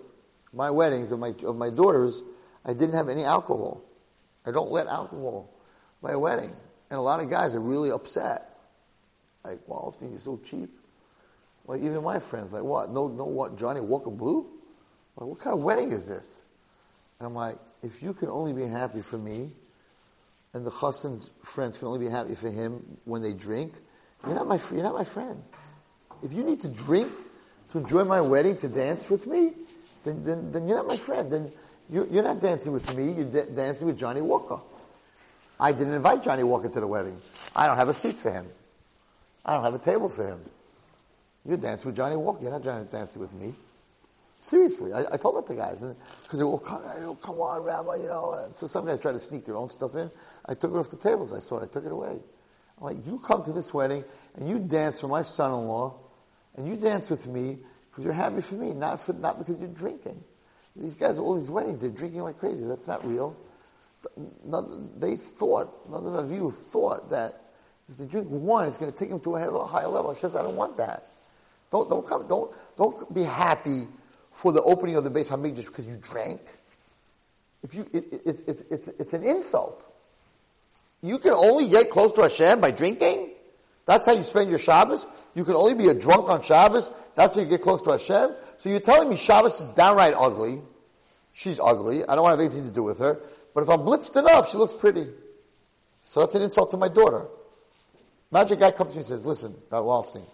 [0.54, 2.22] my weddings of my, of my daughters,
[2.66, 3.82] I didn't have any alcohol.
[4.46, 5.54] I don't let alcohol
[6.02, 6.54] my wedding.
[6.90, 8.58] And a lot of guys are really upset.
[9.44, 10.70] Like, well, I think you're so cheap.
[11.68, 12.92] Like even my friends, like what?
[12.92, 13.58] No, no, what?
[13.58, 14.48] Johnnie Walker Blue?
[15.18, 16.48] Like what kind of wedding is this?
[17.20, 19.52] And I'm like, if you can only be happy for me,
[20.54, 23.74] and the chassan's friends can only be happy for him when they drink,
[24.26, 25.44] you're not my you're not my friend.
[26.24, 27.12] If you need to drink
[27.72, 29.54] to enjoy my wedding, to dance with me,
[30.06, 31.32] then then, then you're not my friend.
[31.32, 31.52] Then
[31.90, 33.12] you, you're not dancing with me.
[33.12, 34.62] You're da- dancing with Johnnie Walker.
[35.60, 37.20] I didn't invite Johnnie Walker to the wedding.
[37.56, 38.46] I don't have a seat for him.
[39.46, 40.40] I don't have a table for him.
[41.48, 42.44] You're dancing with Johnnie Walker.
[42.44, 43.54] You're not Johnny dancing with me.
[44.40, 46.82] Seriously, I, I told that to guys because they will oh, come,
[47.18, 48.50] come on, Rabbi, you know.
[48.54, 50.12] So some guys try to sneak their own stuff in.
[50.46, 51.34] I took it off the tables.
[51.34, 51.64] I saw it.
[51.64, 52.20] I took it away.
[52.78, 54.04] I'm like, you come to this wedding
[54.36, 56.00] and you dance for my son-in-law,
[56.56, 57.58] and you dance with me
[57.90, 60.24] because you're happy for me, not for not because you're drinking.
[60.76, 62.66] These guys, all these weddings, they're drinking like crazy.
[62.66, 63.36] That's not real.
[64.98, 67.42] They thought, none of you thought that
[67.90, 70.16] if they drink one, it's going to take them to a higher level.
[70.16, 71.10] I don't want that.
[71.72, 73.88] Don't, don't come, don't, don't be happy
[74.32, 76.42] for the opening of the Beis Hamikdash because you drank.
[77.64, 79.84] If you, it, it, it's, it's, it's, it's an insult.
[81.02, 83.32] You can only get close to Hashem by drinking.
[83.86, 85.06] That's how you spend your Shabbos.
[85.36, 86.90] You can only be a drunk on Shabbos.
[87.16, 88.36] That's how you get close to Hashem.
[88.58, 90.60] So you're telling me Shabbos is downright ugly.
[91.34, 92.04] She's ugly.
[92.04, 93.20] I don't want to have anything to do with her.
[93.54, 95.08] But if I'm blitzed enough, she looks pretty.
[96.08, 97.28] So that's an insult to my daughter.
[98.32, 100.26] Magic guy comes to me and says, listen, Wallerstein,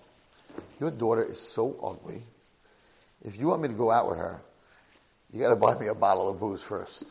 [0.84, 2.22] your daughter is so ugly.
[3.24, 4.42] If you want me to go out with her,
[5.32, 7.08] you gotta buy me a bottle of booze first.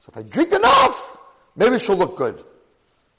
[0.00, 1.16] So if I drink enough,
[1.56, 2.42] maybe she'll look good.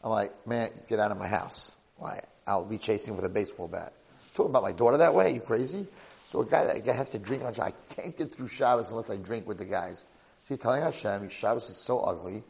[0.03, 1.75] I'm like, man, get out of my house.
[1.97, 2.21] Why?
[2.45, 3.93] I'll be chasing with a baseball bat.
[4.35, 5.33] Talking about my daughter that way?
[5.33, 5.87] You crazy?
[6.27, 7.73] So a guy that guy has to drink on Shabbos.
[7.73, 10.05] I can't get through Shabbos unless I drink with the guys.
[10.43, 12.43] So telling Hashem, Shabbos is so ugly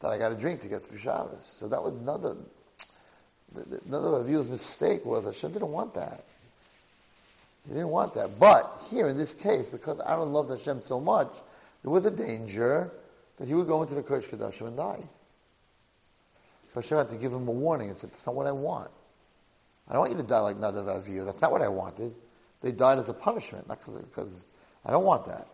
[0.00, 1.56] that I got to drink to get through Shabbos.
[1.60, 2.36] So that was another,
[3.54, 6.24] another of Avihu's mistake was Hashem didn't want that.
[7.68, 8.38] He didn't want that.
[8.38, 11.28] But here in this case, because Aaron loved Hashem so much,
[11.82, 12.90] there was a danger
[13.36, 15.02] that he would go into the Kodesh Kodashim and die.
[16.72, 18.90] So Hashem had to give him a warning and said, that's not what I want.
[19.86, 21.24] I don't want you to die like Nadav Avihu.
[21.24, 22.14] That's not what I wanted.
[22.62, 24.44] They died as a punishment, not because
[24.84, 25.46] I don't want that.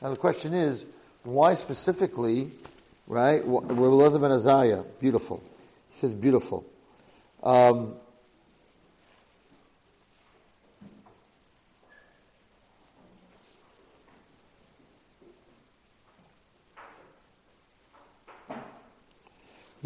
[0.00, 0.86] Now the question is,
[1.24, 2.50] why specifically,
[3.06, 3.44] right?
[3.44, 5.42] Where Elazar ben Azariah, beautiful.
[5.90, 6.64] He says beautiful.
[7.42, 7.94] Um,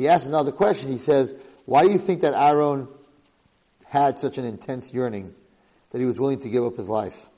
[0.00, 0.90] He asks another question.
[0.90, 1.34] He says,
[1.66, 2.88] why do you think that Aaron
[3.84, 5.34] had such an intense yearning
[5.90, 7.28] that he was willing to give up his life?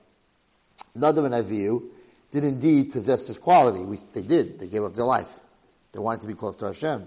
[0.96, 1.82] Nadav and Avihu
[2.30, 3.80] did indeed possess this quality.
[3.80, 4.60] We, they did.
[4.60, 5.28] They gave up their life.
[5.90, 7.04] They wanted to be close to Hashem.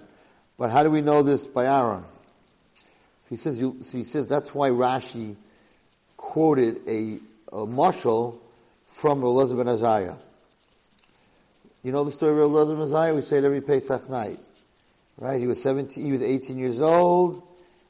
[0.57, 2.03] But how do we know this by Aaron?
[3.29, 5.37] He says, you, so he says that's why Rashi
[6.17, 7.19] quoted a,
[7.53, 8.41] a marshal
[8.87, 10.15] from Elazar ben Azariah.
[11.81, 13.15] You know the story of Elazar ben Azariah?
[13.15, 14.39] We say it every Pesach night.
[15.17, 15.39] Right?
[15.39, 17.43] He was 17, he was 18 years old,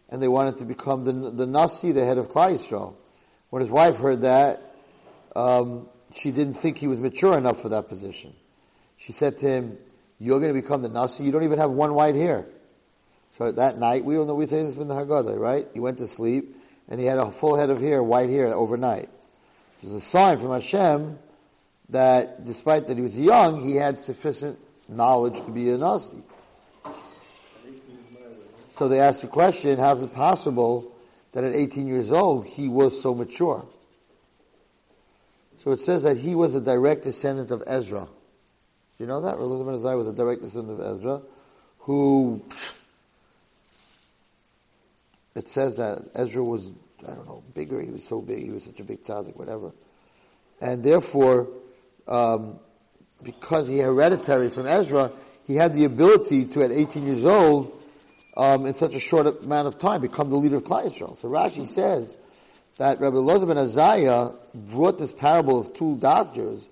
[0.09, 2.95] and they wanted to become the, the Nasi, the head of Klal Yisrael.
[3.49, 4.75] When his wife heard that,
[5.35, 8.33] um, she didn't think he was mature enough for that position.
[8.97, 9.77] She said to him,
[10.19, 12.45] you're going to become the Nasi, you don't even have one white hair.
[13.31, 15.67] So that night, we all know we say this in the Haggadah, right?
[15.73, 16.55] He went to sleep,
[16.87, 19.09] and he had a full head of hair, white hair, overnight.
[19.81, 21.19] It was a sign from Hashem
[21.89, 24.57] that despite that he was young, he had sufficient
[24.87, 26.23] knowledge to be a Nasi.
[28.75, 30.91] So they asked the question, how's it possible
[31.31, 33.65] that at 18 years old he was so mature?
[35.59, 38.01] So it says that he was a direct descendant of Ezra.
[38.01, 39.35] Do you know that?
[39.35, 41.21] Elazar ben Azariah was a direct descendant of Ezra,
[41.79, 42.43] who,
[45.35, 48.65] it says that Ezra was, I don't know, bigger, he was so big, he was
[48.65, 49.71] such a big tzaddik, whatever.
[50.59, 51.47] And therefore,
[52.07, 52.59] um,
[53.23, 55.13] because he hereditary from Ezra,
[55.47, 57.71] he had the ability to, at 18 years old,
[58.37, 61.17] um, in such a short amount of time, become the leader of Klal Yisrael.
[61.17, 62.13] So Rashi says
[62.77, 66.67] that Rabbi Elazar ben Azariah brought this parable of two doctors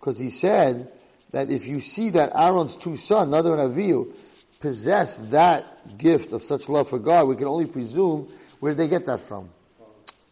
[0.00, 0.90] because he said
[1.30, 4.14] that if you see that Aaron's two sons, Nadav and Avihu,
[4.60, 8.28] possess that gift of such love for God, we can only presume
[8.60, 9.50] where did they get that from?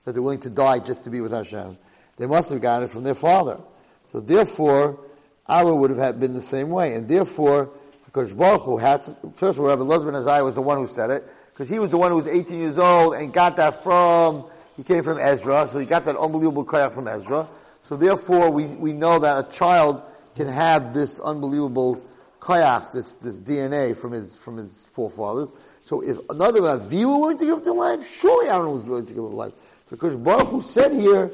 [0.05, 1.77] That they're willing to die just to be with Hashem.
[2.17, 3.61] They must have gotten it from their father.
[4.09, 5.01] So therefore,
[5.49, 6.95] Aaron would have been the same way.
[6.95, 7.71] And therefore,
[8.13, 10.87] because Baruch Hu had to, first of all, Rabbi ben Azariah was the one who
[10.87, 13.83] said it, because he was the one who was 18 years old and got that
[13.83, 14.45] from,
[14.77, 17.49] he came from Ezra, so he got that unbelievable kayak from Ezra.
[17.83, 20.03] So therefore, we, we know that a child
[20.37, 22.03] can have this unbelievable
[22.41, 25.49] kayak, this, this DNA from his, from his forefathers.
[25.83, 29.07] So if another Avi were willing to give up their life, surely Aaron was willing
[29.07, 29.53] to give up life.
[29.87, 31.31] So because Baruch Hu said here,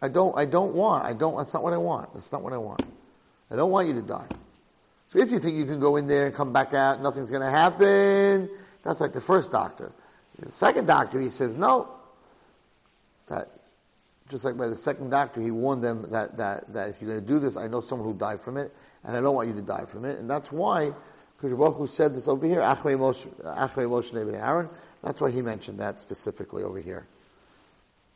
[0.00, 2.14] I don't, I don't want, I don't, that's not what I want.
[2.14, 2.82] That's not what I want.
[3.50, 4.26] I don't want you to die.
[5.14, 7.42] So if you think you can go in there and come back out, nothing's going
[7.42, 8.50] to happen,
[8.82, 9.92] that's like the first doctor.
[10.40, 11.88] The second doctor, he says, no.
[13.28, 13.48] That,
[14.28, 17.20] just like by the second doctor, he warned them that, that, that if you're going
[17.20, 18.74] to do this, I know someone who died from it,
[19.04, 20.18] and I don't want you to die from it.
[20.18, 20.90] And that's why,
[21.36, 23.28] because Baruch Hu said this over here, Achrei Moshe,
[23.86, 24.68] Moshe Aaron,
[25.00, 27.06] that's why he mentioned that specifically over here.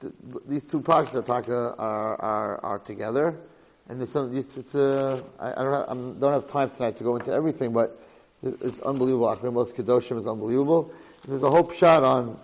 [0.01, 0.13] The,
[0.49, 3.39] these two parts of the uh, are, are, are together.
[3.89, 7.05] And it's, it's, it's uh, I, I, don't have, I don't have time tonight to
[7.05, 7.99] go into everything, but
[8.43, 9.27] it's unbelievable.
[9.29, 10.93] Acharei Mos Kedoshim is unbelievable.
[11.23, 12.39] And there's a whole shot on,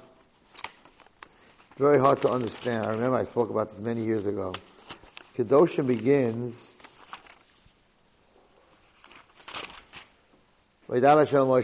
[1.77, 2.87] very hard to understand.
[2.87, 4.55] I remember I spoke about this many years ago.
[5.37, 6.79] Kedoshim begins,
[10.89, 11.61] Kedoshim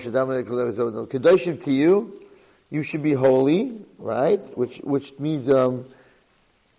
[1.62, 2.10] tihyu,
[2.68, 4.40] you should be holy, right?
[4.58, 5.86] Which, which means, um,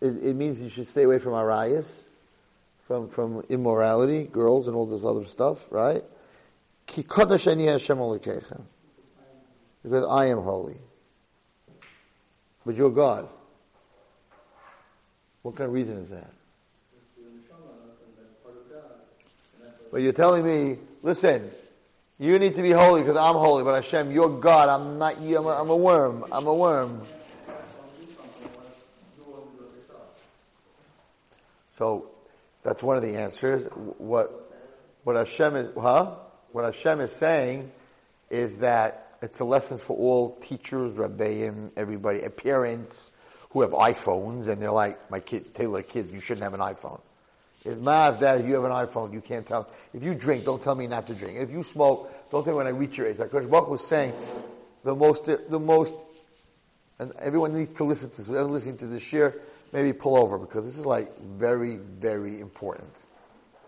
[0.01, 2.07] it, it means you should stay away from arayas
[2.91, 6.04] from, from immorality, girls and all this other stuff, right?
[6.93, 7.39] Because
[10.10, 10.75] I am holy.
[12.65, 13.30] But you're God.
[15.41, 16.34] What kind of reason is that?
[19.89, 21.49] But you're telling me, listen,
[22.19, 24.67] you need to be holy because I'm holy, but Hashem, you're God.
[24.67, 25.38] I'm not you.
[25.38, 26.25] I'm a, I'm a worm.
[26.30, 27.01] I'm a worm.
[31.71, 32.11] So
[32.63, 33.67] that's one of the answers.
[33.97, 34.52] What,
[35.04, 36.15] what Hashem is, huh?
[36.52, 37.71] What Hashem is saying
[38.30, 43.12] is that it's a lesson for all teachers, rabbeim, everybody, uh, parents
[43.52, 47.02] who have iPhones and they're like, my kid, Taylor kids, you shouldn't have an iPhone.
[47.63, 49.69] If Mav, Dad, if you have an iPhone, you can't tell.
[49.93, 51.38] If you drink, don't tell me not to drink.
[51.38, 53.19] If you smoke, don't tell me when I reach your age.
[53.19, 54.13] Like Kosh was saying,
[54.84, 55.95] the most, the most,
[56.97, 59.36] and everyone needs to listen to this, whoever listening to this share,
[59.71, 63.07] maybe pull over because this is like very, very important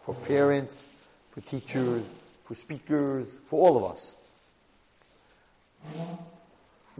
[0.01, 0.87] for parents,
[1.31, 2.13] for teachers,
[2.43, 4.15] for speakers, for all of us.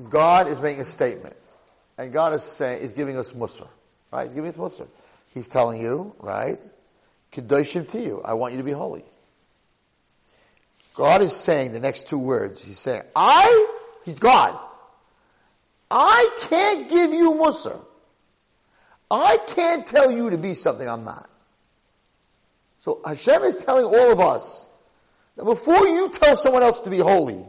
[0.09, 1.35] God is making a statement,
[1.97, 3.67] and God is saying is giving us Musar,
[4.11, 4.25] right?
[4.25, 4.87] He's giving us Musar.
[5.33, 6.59] He's telling you, right?
[7.31, 8.21] Kedoshim tihyu.
[8.23, 9.03] I want you to be holy.
[10.93, 12.63] God is saying the next two words.
[12.63, 13.67] He's saying, I,
[14.05, 14.59] He's God.
[15.89, 17.79] I can't give you Musar.
[19.13, 21.29] I can't tell you to be something I'm not.
[22.79, 24.65] So Hashem is telling all of us
[25.35, 27.45] that before you tell someone else to be holy,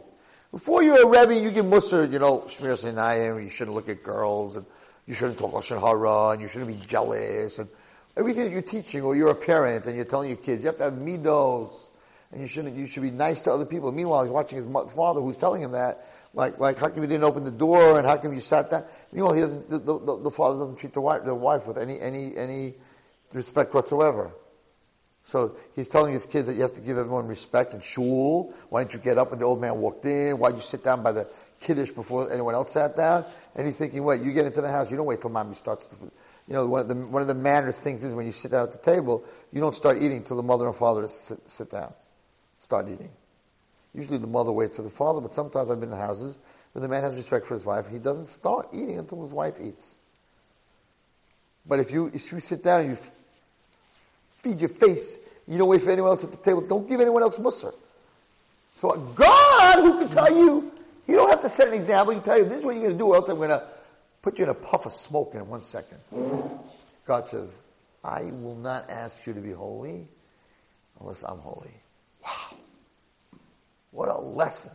[0.53, 4.03] before you're a Rebbe, you give Musar, you know, Shmiras Einayim, you shouldn't look at
[4.03, 4.67] girls, and
[5.07, 7.69] you shouldn't talk Lashon Hara, and you shouldn't be jealous, and
[8.17, 10.77] everything that you're teaching, or you're a parent, and you're telling your kids, you have
[10.77, 11.89] to have midos,
[12.35, 13.93] and you shouldn't, you should be nice to other people.
[13.93, 16.05] Meanwhile, he's watching his father who's telling him that,
[16.35, 18.85] like, like, how come you didn't open the door, and how come you sat down?
[19.13, 22.01] Meanwhile, he doesn't, the, the, the father doesn't treat the wife, the wife with any,
[22.01, 22.75] any, any
[23.33, 24.33] respect whatsoever.
[25.23, 28.53] So he's telling his kids that you have to give everyone respect and shul.
[28.69, 30.37] Why didn't you get up when the old man walked in?
[30.37, 31.29] Why did you sit down by the
[31.61, 33.25] kiddush before anyone else sat down?
[33.55, 35.87] And he's thinking, wait, you get into the house, you don't wait till mommy starts
[35.87, 36.11] food.
[36.49, 38.65] You know, one of the, one of the manners things is when you sit down
[38.65, 41.95] at the table, you don't start eating till the mother and father sit, sit down.
[42.65, 43.11] Start eating.
[43.95, 46.39] Usually the mother waits for the father, but sometimes I've been in houses
[46.73, 47.91] where the man has respect for his wife.
[47.91, 49.99] He doesn't start eating until his wife eats.
[51.67, 52.99] But if you, if you sit down and you
[54.43, 57.23] feed your face, you don't wait for anyone else at the table, don't give anyone
[57.23, 57.75] else musar.
[58.77, 60.73] So God, who can tell you,
[61.07, 62.85] you don't have to set an example, he can tell you, this is what you're
[62.85, 63.63] going to do, or else I'm going to
[64.23, 65.99] put you in a puff of smoke in one second.
[67.07, 67.63] God says,
[68.03, 70.09] I will not ask you to be holy
[70.99, 71.75] unless I'm holy.
[73.95, 74.73] What a lesson.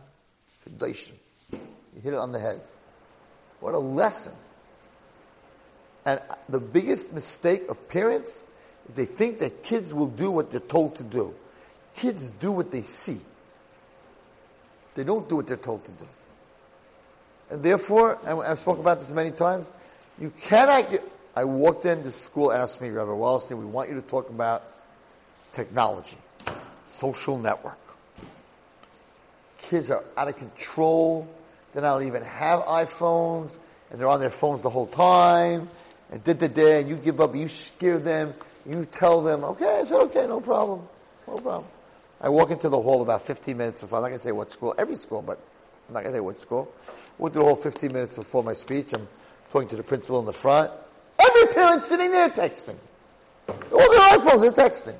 [0.66, 1.12] Kadation.
[1.52, 2.60] You hit it on the head.
[3.60, 4.32] What a lesson.
[6.06, 8.42] And the biggest mistake of parents
[8.88, 11.34] is they think that kids will do what they're told to do.
[11.94, 13.20] Kids do what they see.
[14.94, 16.06] They don't do what they're told to do.
[17.50, 19.70] And therefore, and I've spoken about this many times,
[20.18, 21.04] you cannot get,
[21.36, 24.62] I walked into school, asked me, Rabbi Wallerstein, we want you to talk about
[25.52, 26.16] technology,
[26.84, 27.89] social network.
[29.62, 31.28] Kids are out of control.
[31.72, 33.56] They don't even have iPhones,
[33.90, 35.68] and they're on their phones the whole time.
[36.10, 38.34] And da da da, and you give up, you scare them,
[38.66, 40.88] you tell them, okay, I said, okay, no problem,
[41.28, 41.66] no problem.
[42.20, 44.74] I walk into the hall about 15 minutes before, I'm not to say what school,
[44.76, 45.38] every school, but
[45.88, 46.72] I'm not to say what school.
[47.18, 48.92] Went to the hall 15 minutes before my speech.
[48.92, 49.06] I'm
[49.50, 50.72] talking to the principal in the front.
[51.18, 52.76] Every parent sitting there texting.
[53.48, 54.96] All their iPhones, they're texting.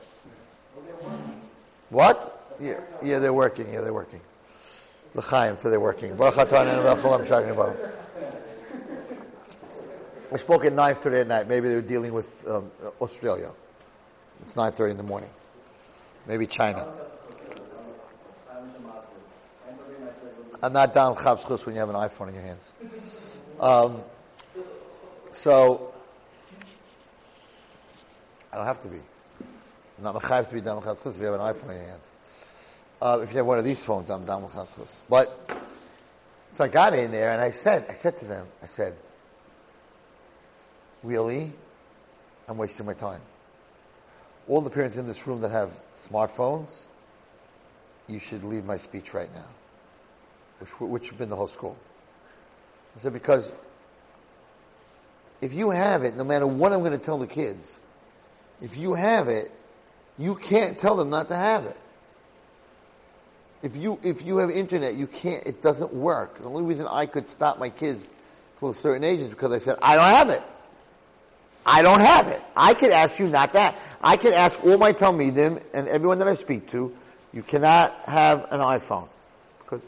[1.89, 2.37] What?
[2.61, 3.73] Yeah, yeah, they're working.
[3.73, 4.21] Yeah, they're working.
[5.15, 6.13] L'chaim, so they're working.
[10.33, 11.49] I spoke at 9.30 at night.
[11.49, 13.51] Maybe they were dealing with um, Australia.
[14.43, 15.31] It's 9.30 in the morning.
[16.27, 16.87] Maybe China.
[20.63, 23.41] I'm not down Chavschus when you have an iPhone in your hands.
[23.59, 24.03] Um,
[25.33, 25.93] so,
[28.53, 28.99] I don't have to be.
[29.99, 32.11] I'm not mechayiv to be down Chavschus if you have an iPhone in your hands.
[33.01, 34.94] Uh, if you have one of these phones, I'm down Chavschus.
[35.09, 35.62] But,
[36.53, 38.94] so I got in there and I said, I said to them, I said,
[41.03, 41.53] really?
[42.46, 43.20] I'm wasting my time.
[44.48, 46.82] All the parents in this room that have smartphones,
[48.09, 49.46] you should leave my speech right now
[50.61, 51.76] which, which have been the whole school.
[52.96, 53.53] I said, because
[55.40, 57.80] if you have it, no matter what I'm going to tell the kids,
[58.61, 59.51] if you have it,
[60.18, 61.76] you can't tell them not to have it.
[63.63, 66.39] If you, if you have internet, you can't, it doesn't work.
[66.39, 68.11] The only reason I could stop my kids
[68.59, 70.43] till a certain age is because I said, I don't have it.
[71.67, 72.41] I don't have it.
[72.57, 73.79] I could ask you not that.
[74.03, 76.95] I could ask all my Talmidim and everyone that I speak to,
[77.33, 79.09] you cannot have an iPhone.
[79.59, 79.83] Because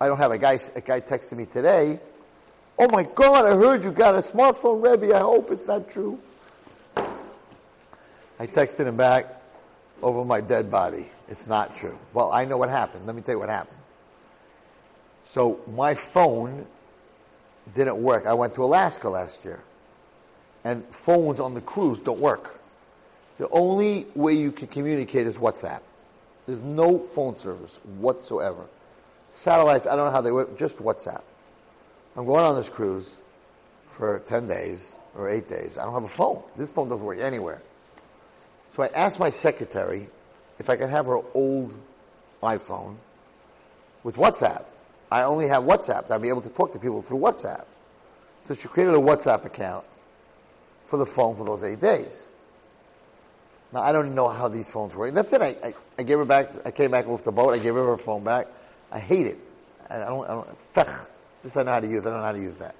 [0.00, 2.00] I don't have a guy, a guy texted me today.
[2.76, 5.14] Oh my God, I heard you got a smartphone, Rebbe.
[5.14, 6.18] I hope it's not true.
[6.96, 9.41] I texted him back
[10.02, 11.06] over my dead body.
[11.28, 11.98] It's not true.
[12.12, 13.06] Well, I know what happened.
[13.06, 13.78] Let me tell you what happened.
[15.24, 16.66] So my phone
[17.74, 18.26] didn't work.
[18.26, 19.62] I went to Alaska last year.
[20.64, 22.60] And phones on the cruise don't work.
[23.38, 25.80] The only way you can communicate is WhatsApp.
[26.46, 28.66] There's no phone service whatsoever.
[29.32, 31.22] Satellites, I don't know how they work, just WhatsApp.
[32.16, 33.16] I'm going on this cruise
[33.88, 35.78] for 10 days or 8 days.
[35.78, 36.42] I don't have a phone.
[36.56, 37.62] This phone doesn't work anywhere.
[38.72, 40.08] So I asked my secretary
[40.58, 41.78] if I could have her old
[42.42, 42.96] iPhone
[44.02, 44.64] with WhatsApp.
[45.10, 46.10] I only have WhatsApp.
[46.10, 47.66] I'd be able to talk to people through WhatsApp.
[48.44, 49.84] So she created a WhatsApp account
[50.84, 52.28] for the phone for those eight days.
[53.72, 55.12] Now I don't know how these phones work.
[55.12, 55.42] That's it.
[55.42, 56.50] I, I, I gave her back.
[56.64, 57.50] I came back with the boat.
[57.50, 58.48] I gave her her phone back.
[58.90, 59.38] I hate it.
[59.90, 60.48] I don't, I don't.
[61.42, 62.06] This I know how to use.
[62.06, 62.74] I don't know how to use that.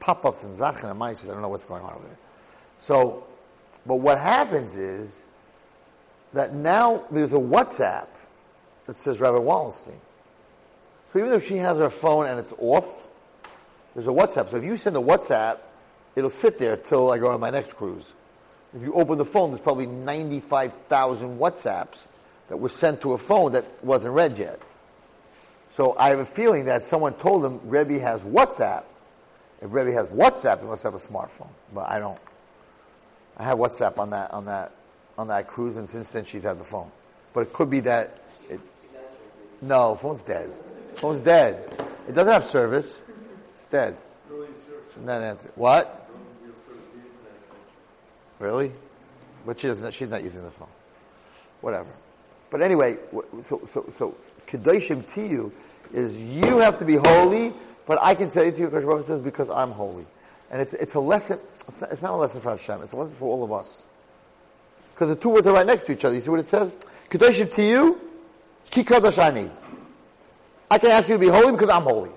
[0.00, 1.24] Pop-ups and zachen and mice.
[1.24, 2.18] I don't know what's going on over there.
[2.78, 3.24] So,
[3.86, 5.22] but what happens is
[6.32, 8.08] that now there's a WhatsApp
[8.86, 9.98] that says Rabbi Wallerstein.
[11.12, 13.06] So even though she has her phone and it's off,
[13.94, 14.50] there's a WhatsApp.
[14.50, 15.58] So if you send a WhatsApp,
[16.16, 18.04] it'll sit there till I go on my next cruise.
[18.74, 22.06] If you open the phone, there's probably 95,000 WhatsApps
[22.48, 24.60] that were sent to a phone that wasn't read yet.
[25.68, 28.84] So I have a feeling that someone told him Rebbe has WhatsApp.
[29.60, 31.50] If Rebbe has WhatsApp, he must have a smartphone.
[31.74, 32.18] But I don't.
[33.36, 34.72] I have WhatsApp on that on that
[35.18, 36.90] on that cruise, and since then she's had the phone.
[37.32, 38.18] But it could be that.
[38.48, 38.60] It,
[39.60, 40.50] no, phone's dead.
[40.94, 41.68] Phone's dead.
[42.08, 43.02] It doesn't have service.
[43.54, 43.96] It's dead.
[45.00, 45.50] Not answer.
[45.54, 46.10] What?
[48.38, 48.72] Really?
[49.46, 49.94] But she doesn't.
[49.94, 50.68] She's not using the phone.
[51.60, 51.88] whatever.
[52.50, 52.98] But anyway,
[53.40, 54.14] so, so, so,
[54.46, 55.50] Kedoshim tihyu
[55.94, 57.54] is you have to be holy,
[57.86, 60.06] but I can tell you to you, Kosh says, because I'm holy.
[60.52, 62.96] And it's, it's a lesson, it's not, it's not a lesson for Hashem, it's a
[62.96, 63.84] lesson for all of us.
[64.94, 66.14] Because the two words are right next to each other.
[66.14, 66.70] You see what it says?
[67.08, 67.98] Kedoshim tihyu,
[68.70, 69.50] ki kadosh ani.
[70.70, 72.10] I can ask you to be holy because I'm holy.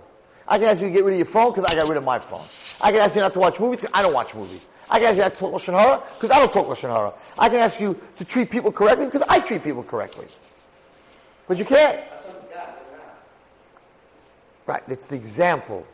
[0.48, 2.04] I can ask you to get rid of your phone because I got rid of
[2.04, 2.46] my phone.
[2.82, 4.64] I can ask you not to watch movies because I don't watch movies.
[4.90, 7.14] I can ask you not to talk Lashon Hara because I don't talk Lashon Hara.
[7.40, 10.28] I can ask you to treat people correctly because I treat people correctly.
[11.48, 12.04] But you can't.
[14.68, 15.88] Right, it's the example.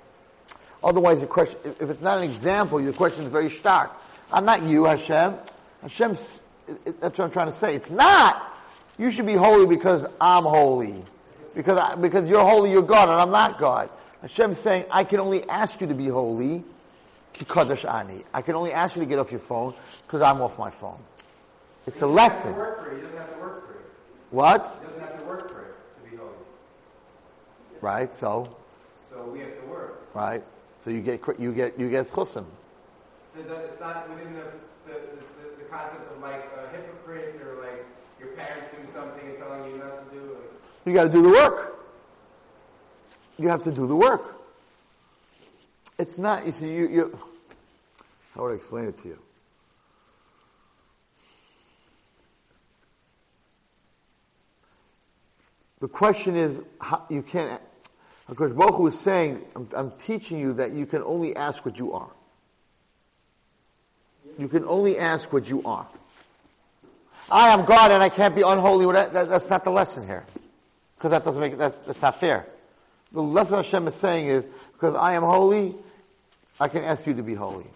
[0.84, 3.92] Otherwise, the question, if it's not an example, the question is very stark.
[4.32, 5.36] I'm not you, Hashem.
[5.82, 6.42] Hashem's,
[7.00, 7.76] that's what I'm trying to say.
[7.76, 8.42] It's not.
[8.98, 11.04] You should be holy because I'm holy.
[11.56, 13.90] Because, I, because you're holy, you're God, and I'm not God.
[14.22, 16.64] Hashem's saying, I can only ask you to be holy,
[17.34, 18.24] kikadosh ani.
[18.34, 19.74] I can only ask you to get off your phone,
[20.04, 21.00] because I'm off my phone.
[21.88, 22.54] It's a lesson.
[22.54, 23.02] He doesn't have to work for it.
[23.04, 24.32] Doesn't have to work for it.
[24.32, 24.80] What?
[24.80, 26.32] He doesn't have to work for it to be holy.
[27.82, 28.56] Right, so,
[29.10, 30.08] So we have to work.
[30.14, 30.44] right.
[30.84, 32.46] So you get, you get, you get chutzim.
[33.36, 34.44] So that it's not within the,
[34.88, 37.86] the, the, the concept of like a hypocrite or like
[38.20, 40.62] your parents do something and telling you not to do it.
[40.86, 41.80] You gotta do the work.
[43.38, 44.42] You have to do the work.
[46.00, 47.20] It's not, you see, you, you,
[48.34, 49.20] how would I explain it to you?
[55.80, 57.62] The question is, how, you can't,
[58.32, 61.92] because Baruch is saying, I'm, I'm teaching you that you can only ask what you
[61.92, 62.10] are.
[64.40, 65.86] You can only ask what you are.
[67.30, 68.90] I am God and I can't be unholy.
[68.94, 70.24] That, that, that's not the lesson here.
[70.96, 72.48] Because that doesn't make, that's, that's not fair.
[73.12, 75.76] The lesson Hashem is saying is, because I am holy,
[76.58, 77.68] I can ask you to be holy.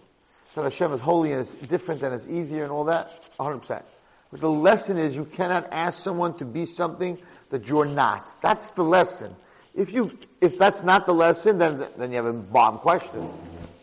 [0.54, 3.82] That Hashem is holy and it's different and it's easier and all that, 100%.
[4.30, 7.18] But the lesson is you cannot ask someone to be something
[7.50, 8.40] that you're not.
[8.40, 9.36] That's the lesson.
[9.76, 10.10] If you,
[10.40, 13.28] if that's not the lesson, then, then you have a bomb question.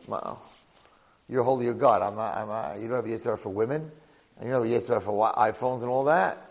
[0.08, 0.42] Well,
[1.30, 2.02] you're holy, you're God.
[2.02, 3.92] I'm not, I'm not, you don't have Yitzhak for women.
[4.38, 6.50] And you don't have Yitzhak for iPhones and all that.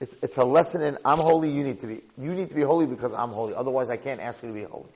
[0.00, 2.00] It's, it's a lesson in I'm holy, you need to be.
[2.18, 3.54] You need to be holy because I'm holy.
[3.54, 4.90] Otherwise I can't ask you to be holy.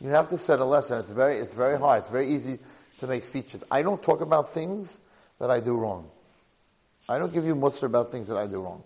[0.00, 0.98] You have to set a lesson.
[0.98, 2.00] It's very, it's very hard.
[2.00, 2.58] It's very easy
[3.00, 3.64] to make speeches.
[3.70, 4.98] I don't talk about things
[5.38, 6.08] that I do wrong.
[7.08, 8.82] I don't give you musar about things that I do wrong.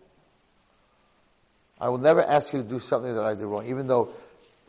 [1.80, 4.10] I will never ask you to do something that I do wrong, even though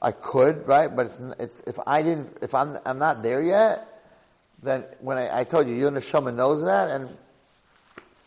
[0.01, 0.93] I could, right?
[0.93, 3.87] But it's, it's if I didn't, if I'm, I'm not there yet,
[4.61, 7.09] then when I, I told you, your neshama knows that, and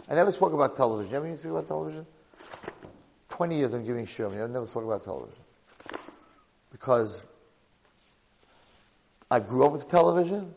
[0.08, 1.12] I never spoke about television.
[1.12, 2.06] You ever speak about television?
[3.28, 4.42] 20 years I'm giving shiurim.
[4.42, 5.38] I never spoke about television.
[6.72, 7.24] Because
[9.30, 10.54] I grew up with television,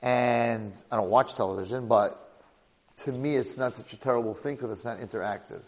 [0.00, 2.24] and I don't watch television, but
[2.98, 5.62] to me it's not such a terrible thing because it's not interactive.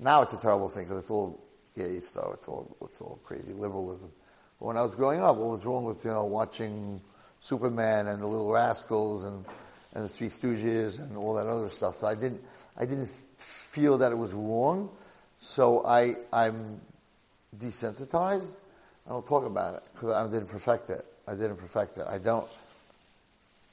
[0.00, 1.38] Now it's a terrible thing because it's all
[1.76, 2.30] gay stuff.
[2.34, 4.10] It's all, it's all crazy liberalism.
[4.58, 7.02] But when I was growing up, what was wrong with, you know, watching
[7.40, 9.44] Superman and the Little Rascals and,
[9.94, 11.96] and the Three Stooges and all that other stuff?
[11.96, 12.42] So I didn't,
[12.78, 14.90] I didn't feel that it was wrong.
[15.38, 16.80] So I, I'm
[17.58, 18.56] desensitized.
[19.06, 21.04] I don't talk about it because I didn't perfect it.
[21.26, 22.06] I didn't perfect it.
[22.08, 22.46] I don't,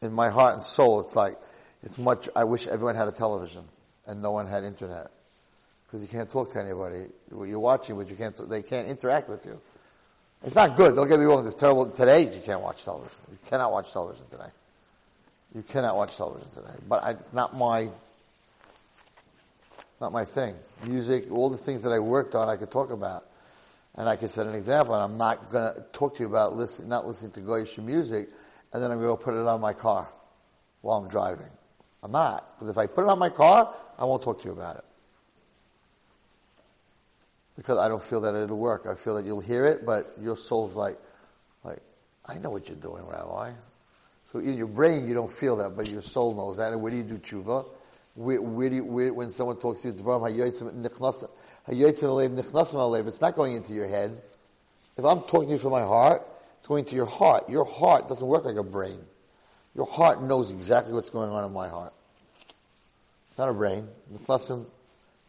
[0.01, 1.38] in my heart and soul, it's like,
[1.84, 3.63] it's much, I wish everyone had a television
[4.05, 5.11] and no one had internet.
[5.88, 7.06] Because you can't talk to anybody.
[7.32, 9.60] You're watching, but you can't, they can't interact with you.
[10.44, 10.96] It's not good.
[10.96, 11.46] Don't get me wrong.
[11.46, 11.88] It's terrible.
[11.88, 13.18] Today, you can't watch television.
[13.32, 14.50] You cannot watch television today.
[15.56, 16.78] You cannot watch television today.
[16.88, 17.88] But I, it's not my,
[20.02, 20.56] not my thing.
[20.86, 23.26] Music, all the things that I worked on, I could talk about.
[23.96, 26.56] And I could set an example, and I'm not going to talk to you about
[26.56, 28.30] listen, not listening to Goyish music,
[28.72, 30.08] and then I'm going to put it on my car
[30.82, 31.48] while I'm driving.
[32.04, 32.56] I'm not.
[32.56, 34.86] Because if I put it on my car, I won't talk to you about it.
[37.58, 38.86] Because I don't feel that it'll work.
[38.88, 40.97] I feel that you'll hear it, but your soul's like,
[41.64, 41.82] like,
[42.26, 43.51] I know what you're doing, Rabbi.
[44.32, 46.72] So in your brain, you don't feel that, but your soul knows that.
[46.72, 47.66] And where do you do tshuva?
[48.16, 50.03] Where, where do you, where, when someone talks to you, it's
[53.22, 54.22] not going into your head.
[54.97, 56.24] If I'm talking to you from my heart,
[56.58, 57.49] it's going to your heart.
[57.49, 58.99] Your heart doesn't work like a brain.
[59.76, 61.93] Your heart knows exactly what's going on in my heart.
[63.30, 63.88] It's not a brain.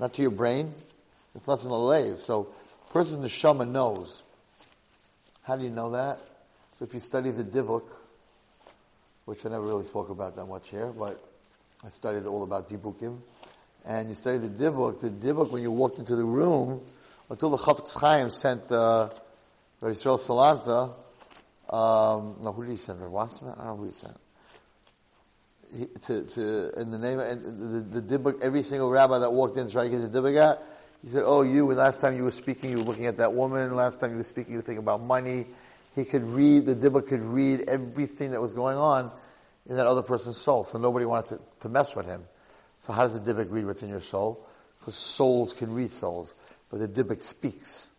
[0.00, 0.74] Not to your brain.
[1.34, 2.18] It's less than a lave.
[2.18, 2.48] So,
[2.92, 4.22] person neshama knows.
[5.42, 6.18] How do you know that?
[6.78, 7.84] So if you study the Dibuk,
[9.24, 11.22] which I never really spoke about that much here, but
[11.84, 13.18] I studied all about Dibukim,
[13.84, 16.80] and you study the Dibuk, the Dibuk when you walked into the room,
[17.30, 19.10] until the Chafetz Chaim sent, uh,
[19.82, 20.94] Yisrael Salanter,
[21.74, 23.00] um, no, who did he send?
[23.00, 23.54] Wasserman?
[23.58, 24.16] I don't know who he sent.
[25.76, 27.42] he, to, to, in the name, and
[27.92, 30.58] the, the dibbuk, every single rabbi that walked in trying to get the dibbuk out,
[31.02, 33.74] he said, oh, you, last time you were speaking, you were looking at that woman,
[33.74, 35.46] last time you were speaking, you were thinking about money.
[35.94, 39.10] He could read, the dibbuk could read everything that was going on
[39.68, 42.24] in that other person's soul, so nobody wanted to, to mess with him.
[42.78, 44.46] So how does the dibbuk read what's in your soul?
[44.78, 46.34] Because souls can read souls,
[46.70, 47.90] but the dibbuk speaks.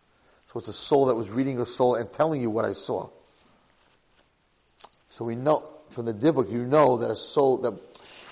[0.46, 3.08] So it's a soul that was reading your soul and telling you what I saw.
[5.08, 7.74] So we know from the dibbuk, you know that a soul that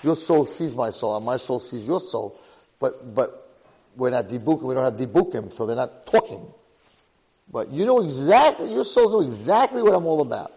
[0.03, 2.39] your soul sees my soul, and my soul sees your soul,
[2.79, 3.38] but but
[3.99, 4.63] we're not dibukim.
[4.63, 6.51] We don't have dibukim, so they're not talking.
[7.51, 10.53] But you know exactly your souls know exactly what I'm all about.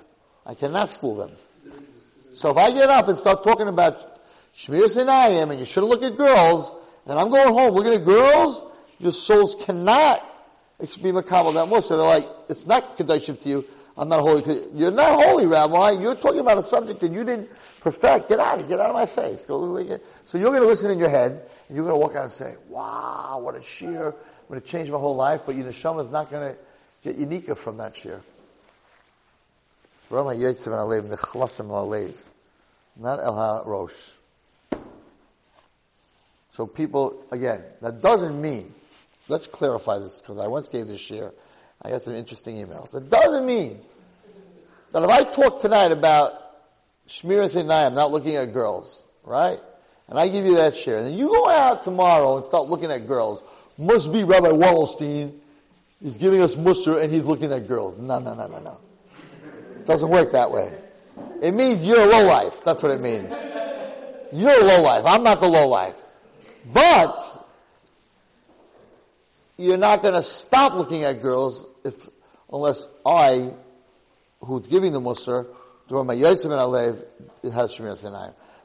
[0.47, 1.31] I cannot fool them.
[2.35, 4.25] So if I get up and start talking about
[4.55, 6.75] Shmiras Einayim and you shouldn't look at girls,
[7.07, 8.63] and I'm going home looking at girls,
[8.99, 10.21] your souls cannot
[10.79, 11.85] be makabel that much.
[11.85, 13.65] So they're like, it's not Kedoshim tihyu.
[13.97, 14.43] I'm not holy.
[14.75, 16.01] You're not holy, Rabbi.
[16.01, 17.51] You're talking about a subject that you didn't
[17.83, 18.29] perfect.
[18.29, 19.45] Get out of Get out of my face.
[19.45, 19.59] Go
[20.25, 21.33] So you're going to listen in your head,
[21.69, 24.15] and you're going to walk out and say, wow, what a shiur.
[24.15, 26.59] I'm going to change my whole life, but your neshama is not going to
[27.03, 28.21] get unique from that shiur.
[33.01, 34.11] Not El Ha-Rosh.
[36.51, 38.75] So people, again, that doesn't mean,
[39.29, 41.33] let's clarify this, because I once gave this share,
[41.81, 42.95] I got some interesting emails.
[42.95, 43.81] It doesn't mean
[44.93, 46.42] that if I talk tonight about
[47.13, 49.61] Shmir and I'm not looking at girls, right?
[50.09, 52.91] And I give you that share, and then you go out tomorrow and start looking
[52.91, 53.43] at girls,
[53.77, 55.39] must be Rabbi Wallerstein
[56.03, 57.99] is giving us Musar and he's looking at girls.
[57.99, 58.79] No, no, no, no, no.
[59.77, 60.73] It doesn't work that way.
[61.43, 62.65] It means you're a low life.
[62.65, 63.31] That's what it means.
[64.33, 65.05] You're a low life.
[65.07, 66.03] I'm not the low life.
[66.73, 67.21] But
[69.59, 71.95] you're not going to stop looking at girls if
[72.51, 73.51] unless I,
[74.41, 75.47] who's giving the Musar,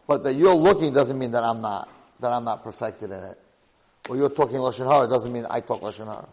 [0.07, 1.89] But that you're looking doesn't mean that I'm not,
[2.19, 3.37] that I'm not perfected in it.
[4.09, 6.27] Or you're talking Lashon Hara doesn't mean I talk Lashon Hara.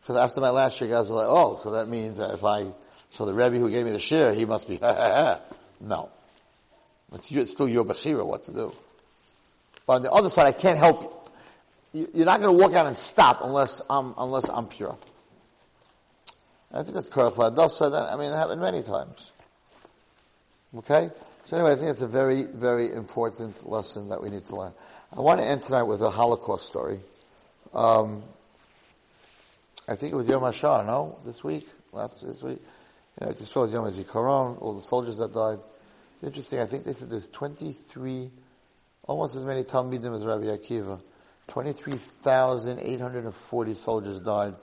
[0.00, 2.66] Because after my last year, guys were like, oh, so that means that if I,
[3.10, 5.40] so the Rebbe who gave me the share, he must be, ha ha ha.
[5.80, 6.10] no.
[7.12, 8.72] It's, it's still your Bechira what to do.
[9.86, 11.30] But on the other side, I can't help
[11.92, 12.08] you.
[12.12, 14.98] You're not going to walk out and stop unless I'm, unless I'm pure.
[16.72, 17.90] I think that's Korach Vadasa.
[17.92, 19.30] That I mean, it happened many times.
[20.78, 21.10] Okay?
[21.44, 24.72] So anyway, I think it's a very, very important lesson that we need to learn.
[25.16, 26.98] I want to end tonight with a Holocaust story.
[27.72, 28.24] Um,
[29.88, 31.20] I think it was Yom HaShoah, no?
[31.24, 31.68] This week?
[31.92, 32.58] Last, this week?
[33.20, 35.60] You know, it just was Yom HaZikaron, all the soldiers that died.
[36.14, 38.30] It's interesting, I think they said there's 23,
[39.04, 40.98] almost as many Talmidim as Rabbi Akiva.
[41.48, 44.54] 23,840 soldiers died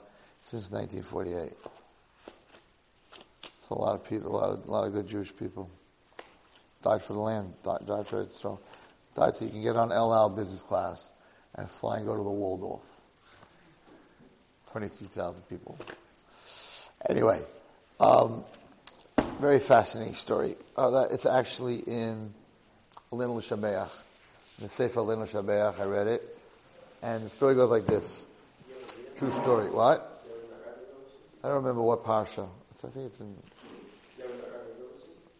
[0.42, 1.52] since 1948.
[3.68, 5.70] So a lot of people, a lot of, a lot of good Jewish people
[6.82, 8.44] died for the land, died, died for it.
[9.14, 11.12] Died so you can get on El Al business class
[11.54, 12.82] and fly and go to the Waldorf.
[14.72, 15.78] 23,000 people.
[17.08, 17.40] Anyway,
[18.00, 18.44] um,
[19.40, 20.54] very fascinating story.
[20.76, 22.32] Uh, that, it's actually in
[23.12, 24.02] Aleinu L'Shabeach.
[24.58, 26.38] In the Sefer Aleinu L'Shabeach, I read it.
[27.02, 28.24] And the story goes like this.
[29.16, 29.68] True story.
[29.68, 30.24] What?
[31.44, 32.48] I don't remember what parsha.
[32.84, 33.36] I think it's in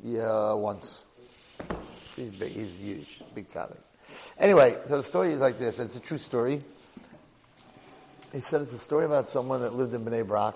[0.04, 1.06] yeah, once.
[2.16, 3.78] He's big, he's huge, big tzaddik.
[4.38, 5.78] Anyway, so the story is like this.
[5.78, 6.62] It's a true story.
[8.32, 10.54] He said it's a story about someone that lived in Bnei Brak.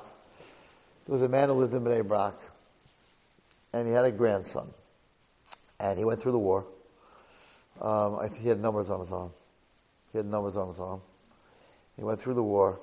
[1.06, 2.34] There was a man who lived in Bnei Brak,
[3.72, 4.68] and he had a grandson.
[5.78, 6.66] And he went through the war.
[7.80, 9.30] Um, I think he had numbers on his arm.
[10.12, 11.02] He had numbers on his arm.
[11.96, 12.80] He went through the war,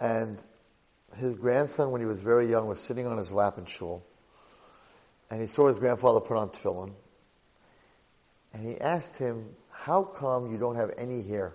[0.00, 0.40] and
[1.16, 4.04] his grandson, when he was very young, was sitting on his lap in shul
[5.30, 6.92] and he saw his grandfather put on tefillin,
[8.52, 11.52] and he asked him, how come you don't have any hair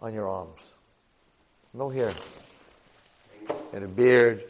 [0.00, 0.76] on your arms?
[1.74, 2.12] No hair.
[3.72, 4.44] Had a beard,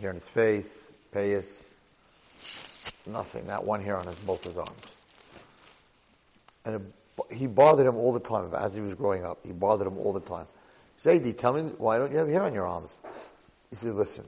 [0.00, 1.72] hair on his face, payas,
[3.06, 4.82] nothing, not one hair on his, both his arms.
[6.64, 6.92] And
[7.30, 9.38] he bothered him all the time as he was growing up.
[9.44, 10.46] He bothered him all the time.
[10.98, 12.96] Zaidi, tell me, why don't you have hair on your arms?
[13.70, 14.26] He said, listen,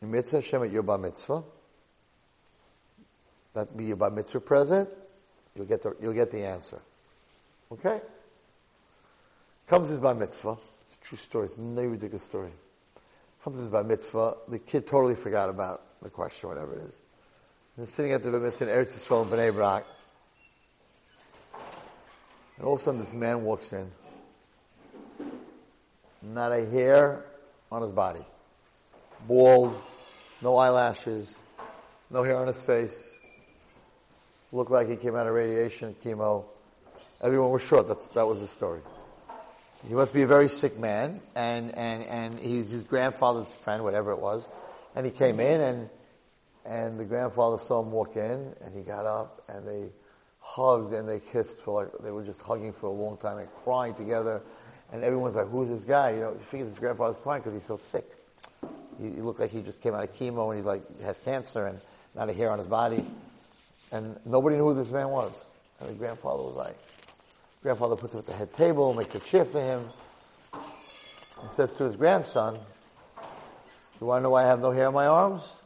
[0.00, 1.42] mitzvah Hashem at your bar mitzvah,
[3.54, 4.88] that be your bar mitzvah present,
[5.54, 6.80] you'll get the, you'll get the answer.
[7.72, 8.00] Okay?
[9.68, 10.56] Comes his bar mitzvah.
[10.82, 11.46] It's a true story.
[11.46, 12.50] It's a no ridiculous story.
[13.42, 14.36] Comes his bar mitzvah.
[14.48, 17.00] The kid totally forgot about the question, whatever it is.
[17.78, 19.86] He's sitting at the bar mitzvah in Eretz Yisrael in Bnei Brak.
[22.56, 23.90] And all of a sudden this man walks in.
[26.22, 27.24] Not a hair
[27.70, 28.24] on his body.
[29.26, 29.80] Bald,
[30.40, 31.38] no eyelashes,
[32.10, 33.11] no hair on his face.
[34.52, 36.44] Looked like he came out of radiation, chemo.
[37.22, 38.80] Everyone was sure that that was the story.
[39.88, 44.12] He must be a very sick man, and, and, and he's his grandfather's friend, whatever
[44.12, 44.48] it was.
[44.94, 45.90] And he came in, and,
[46.64, 49.90] and the grandfather saw him walk in, and he got up, and they
[50.42, 53.48] hugged and they kissed for like, they were just hugging for a long time and
[53.64, 54.42] crying together.
[54.92, 56.10] And everyone's like, who's this guy?
[56.10, 58.04] You know, you figure his grandfather's crying because he's so sick.
[58.98, 61.66] He, he looked like he just came out of chemo and he's like, has cancer
[61.66, 61.80] and
[62.14, 63.06] not a hair on his body.
[63.92, 65.32] And nobody knew who this man was.
[65.80, 66.76] And the grandfather was like,
[67.62, 69.88] grandfather puts him at the head table, makes a chair for him,
[71.40, 72.58] and says to his grandson,
[74.00, 75.60] you want to know why I have no hair on my arms?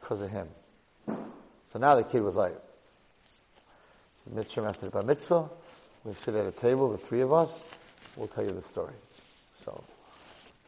[0.00, 0.48] Because of him.
[1.66, 2.54] So now the kid was like,
[4.32, 5.50] mitzvah after the bar mitzvah.
[6.04, 7.66] We sit at a table, the three of us.
[8.16, 8.94] We'll tell you the story.
[9.64, 9.82] So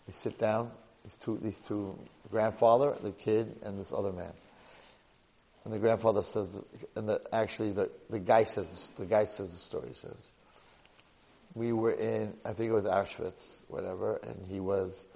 [0.06, 0.70] we sit down.
[1.04, 1.98] These two, these two,
[2.30, 4.32] grandfather, the kid, and this other man.
[5.64, 6.60] And the grandfather says,
[6.96, 10.32] and the, actually the, the guy says, the guy says the story says,
[11.54, 15.06] we were in, I think it was Auschwitz, whatever, and he was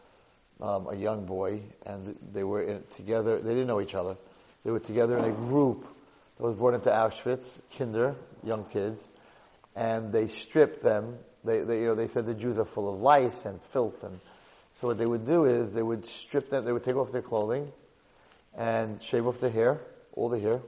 [0.60, 3.40] um, a young boy, and they were in, together.
[3.40, 4.16] They didn't know each other.
[4.64, 5.86] They were together in a group
[6.36, 9.08] that was brought into Auschwitz, kinder, young kids,
[9.74, 11.18] and they stripped them.
[11.44, 14.20] They, they, you know, they said the Jews are full of lice and filth, and
[14.74, 16.64] so what they would do is they would strip them.
[16.64, 17.72] They would take off their clothing
[18.56, 19.80] and shave off their hair,
[20.16, 20.60] the hair,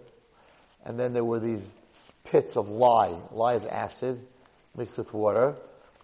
[0.84, 1.74] and then there were these
[2.24, 3.18] pits of lye.
[3.32, 4.24] Lye is acid
[4.76, 5.56] mixed with water,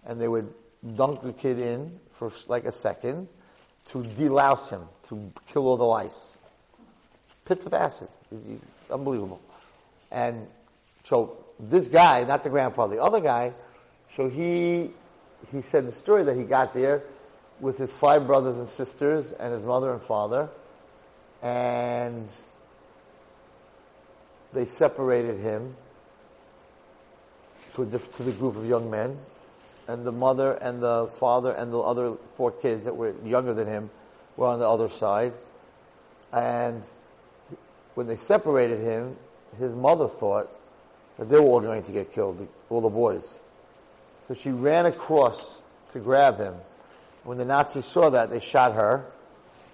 [0.05, 0.53] and they would
[0.95, 3.27] dunk the kid in for like a second
[3.85, 6.37] to delouse him, to kill all the lice.
[7.45, 8.07] Pits of acid.
[8.91, 9.41] Unbelievable.
[10.11, 10.47] And
[11.03, 13.53] so this guy, not the grandfather, the other guy,
[14.15, 14.91] so he,
[15.51, 17.03] he said the story that he got there
[17.59, 20.49] with his five brothers and sisters and his mother and father,
[21.41, 22.33] and
[24.55, 25.75] they separated him
[27.75, 29.19] to, a, to the group of young men,
[29.87, 33.67] and the mother and the father and the other four kids that were younger than
[33.67, 33.91] him
[34.37, 35.33] were on the other side,
[36.33, 36.81] and
[37.93, 39.15] when they separated him,
[39.59, 40.49] his mother thought
[41.17, 43.39] that they were all going to get killed, all the boys.
[44.27, 45.61] So she ran across
[45.93, 46.55] to grab him.
[47.23, 49.05] When the Nazis saw that, they shot her,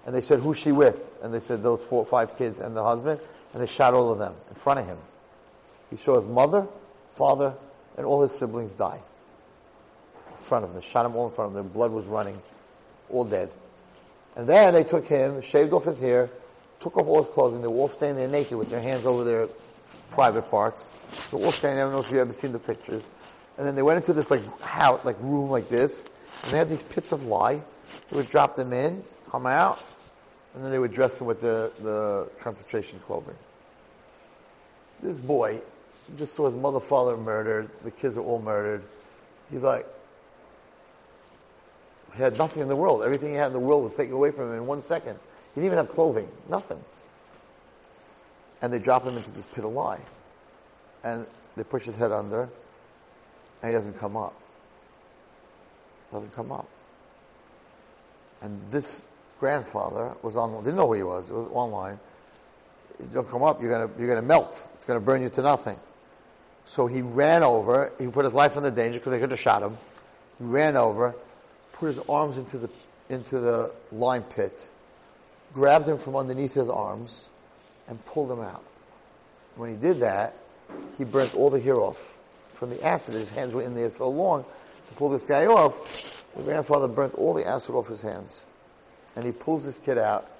[0.06, 1.18] and they said, who's she with?
[1.22, 3.20] And they said, those four five kids and the husband,
[3.52, 4.98] and they shot all of them in front of him.
[5.90, 6.66] He saw his mother,
[7.10, 7.54] father,
[7.96, 9.00] and all his siblings die.
[10.30, 10.76] In front of him.
[10.76, 11.64] They shot them all in front of him.
[11.64, 12.40] Their blood was running,
[13.10, 13.54] all dead.
[14.36, 16.30] And then they took him, shaved off his hair,
[16.80, 17.60] took off all his clothing.
[17.60, 19.48] They were all standing there naked with their hands over their
[20.10, 20.90] private parts.
[21.30, 21.86] They were all standing there.
[21.86, 23.02] I don't know if you've ever seen the pictures.
[23.58, 26.06] And then they went into this like house, like room like this,
[26.44, 27.60] and they had these pits of lye.
[28.08, 29.78] They would drop them in, come out,
[30.54, 33.36] and then they would dress them with the, the concentration clothing.
[35.02, 35.60] This boy
[36.16, 37.70] just saw his mother, father murdered.
[37.82, 38.82] The kids are all murdered.
[39.50, 39.86] He's like,
[42.14, 43.02] he had nothing in the world.
[43.02, 45.18] Everything he had in the world was taken away from him in one second.
[45.54, 46.28] He didn't even have clothing.
[46.48, 46.82] Nothing.
[48.60, 50.00] And they drop him into this pit of lye.
[51.02, 51.26] And
[51.56, 52.48] they push his head under,
[53.62, 54.34] and he doesn't come up.
[56.12, 56.68] Doesn't come up.
[58.40, 59.04] And this
[59.42, 61.98] grandfather was on, didn't know who he was, it was online.
[63.12, 64.68] Don't come up, you're gonna, you're gonna melt.
[64.74, 65.76] It's gonna burn you to nothing.
[66.62, 69.40] So he ran over, he put his life in the danger because they could have
[69.40, 69.76] shot him.
[70.38, 71.16] He ran over,
[71.72, 72.70] put his arms into the,
[73.08, 74.70] into the lime pit,
[75.52, 77.28] grabbed him from underneath his arms,
[77.88, 78.62] and pulled him out.
[79.56, 80.36] When he did that,
[80.98, 82.16] he burnt all the hair off
[82.54, 83.14] from the acid.
[83.14, 84.44] His hands were in there so long
[84.86, 86.24] to pull this guy off.
[86.36, 88.44] The grandfather burnt all the acid off his hands.
[89.16, 90.30] And he pulls this kid out,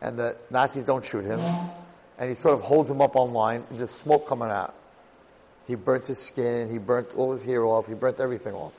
[0.00, 1.40] and the Nazis don't shoot him.
[2.18, 4.74] And he sort of holds him up on line, and just smoke coming out.
[5.66, 8.78] He burnt his skin, he burnt all his hair off, he burnt everything off.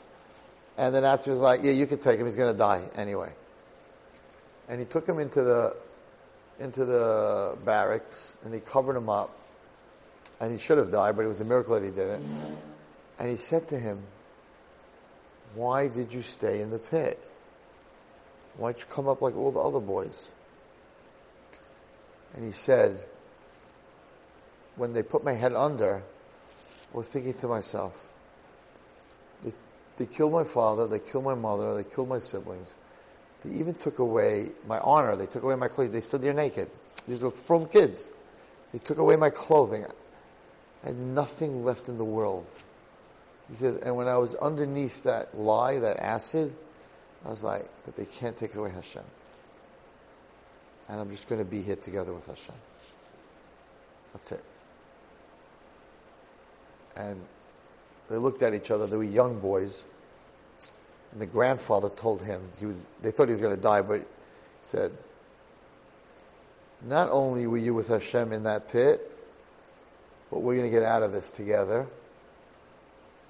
[0.77, 3.31] And the Nazi was like, yeah, you can take him, he's gonna die anyway.
[4.67, 5.75] And he took him into the,
[6.59, 9.35] into the barracks, and he covered him up,
[10.39, 12.25] and he should have died, but it was a miracle that he didn't.
[13.19, 14.01] And he said to him,
[15.55, 17.19] why did you stay in the pit?
[18.61, 20.29] Why'd you come up like all the other boys?
[22.35, 23.03] And he said,
[24.75, 26.03] when they put my head under,
[26.93, 27.99] I was thinking to myself,
[29.43, 29.51] they,
[29.97, 32.71] they killed my father, they killed my mother, they killed my siblings.
[33.43, 36.69] They even took away my honor, they took away my clothes, they stood there naked.
[37.07, 38.11] These were from kids.
[38.71, 39.87] They took away my clothing.
[40.83, 42.45] I had nothing left in the world.
[43.49, 46.53] He says, and when I was underneath that lye, that acid,
[47.25, 49.03] I was like, but they can't take away Hashem.
[50.89, 52.55] And I'm just going to be here together with Hashem.
[54.13, 54.43] That's it.
[56.95, 57.21] And
[58.09, 58.87] they looked at each other.
[58.87, 59.83] They were young boys.
[61.11, 63.99] And the grandfather told him, he was, they thought he was going to die, but
[63.99, 64.05] he
[64.63, 64.91] said,
[66.83, 69.07] not only were you with Hashem in that pit,
[70.31, 71.85] but we're going to get out of this together.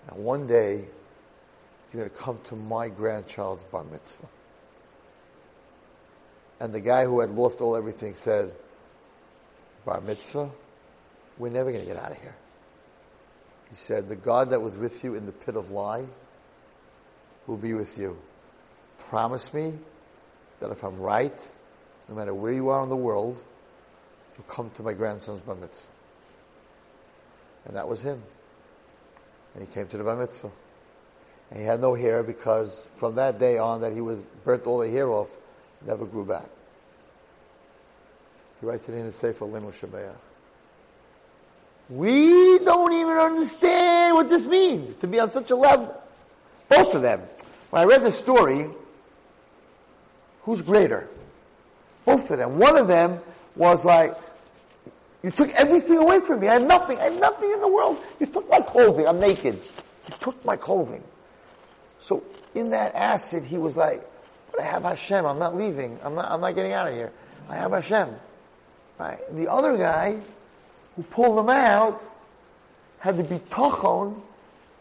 [0.08, 0.86] And one day,
[2.00, 4.28] going to come to my grandchild's bar mitzvah.
[6.60, 8.54] And the guy who had lost all everything said,
[9.86, 10.52] bar mitzvah?
[11.38, 12.36] We're never going to get out of here.
[13.70, 16.06] He said, the God that was with you in the pit of lie
[17.48, 18.18] will be with you.
[19.00, 19.74] Promise me
[20.60, 21.38] that if I'm right,
[22.08, 23.44] no matter where you are in the world,
[24.38, 25.88] you'll come to my grandson's bar mitzvah.
[27.66, 28.22] And that was him.
[29.56, 30.52] And he came to the bar mitzvah.
[31.52, 34.80] And he had no hair because from that day on that he was burnt all
[34.80, 35.38] the hair off,
[35.86, 36.48] never grew back.
[38.60, 40.16] He writes it in his Sefer Aleinu L'Shabeach.
[41.90, 46.02] We don't even understand what this means to be on such a level.
[46.70, 47.22] Both of them.
[47.70, 48.70] When I read the story,
[50.44, 51.10] who's greater?
[52.06, 52.60] Both of them.
[52.60, 53.20] One of them
[53.58, 54.16] was like,
[55.22, 56.48] you took everything away from me.
[56.48, 56.98] I have nothing.
[56.98, 58.02] I have nothing in the world.
[58.20, 59.08] You took my clothing.
[59.08, 59.56] I'm naked.
[59.56, 61.04] You took my clothing.
[62.02, 62.24] So
[62.56, 64.04] in that acid, he was like,
[64.52, 65.26] but I have Hashem.
[65.26, 65.98] I'm not leaving.
[66.04, 67.12] I'm not, I'm not getting out of here.
[67.48, 68.10] I have Hashem.
[68.98, 69.20] Right?
[69.36, 70.18] The other guy
[70.96, 72.04] who pulled him out
[73.00, 74.20] had to be tachon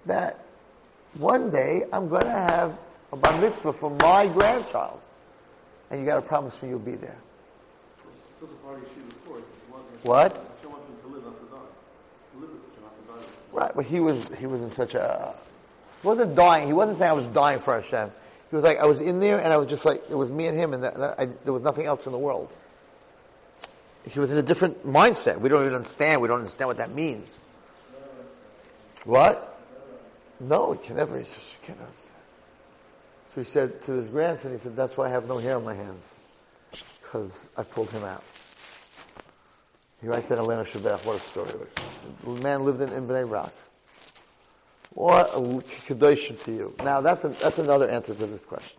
[0.07, 0.45] that
[1.15, 2.77] one day I'm going to have
[3.13, 5.01] a bar mitzvah for my grandchild.
[5.91, 7.17] And you got to promise me you'll be there.
[10.03, 10.47] What?
[13.53, 15.35] Right, but he was he was in such a
[16.01, 16.67] he wasn't dying.
[16.67, 18.11] He wasn't saying I was dying for Hashem.
[18.51, 20.47] He was like I was in there and I was just like it was me
[20.47, 22.55] and him and that, that I, there was nothing else in the world.
[24.09, 25.39] He was in a different mindset.
[25.41, 26.21] We don't even understand.
[26.21, 27.39] We don't understand what that means.
[29.05, 29.47] What?
[30.41, 31.19] No, he can never.
[31.19, 32.17] He just understand.
[33.35, 35.65] So he said to his grandson, he said, "That's why I have no hair on
[35.65, 36.05] my hands,
[37.03, 38.25] because I pulled him out."
[40.01, 41.51] He writes in Aleinu L'Shabeach, what a story.
[42.25, 43.53] The man lived in, in Bnei Brak.
[44.95, 46.83] What a kedoshim tihyu.
[46.85, 48.79] Now that's, a, that's another answer to this question.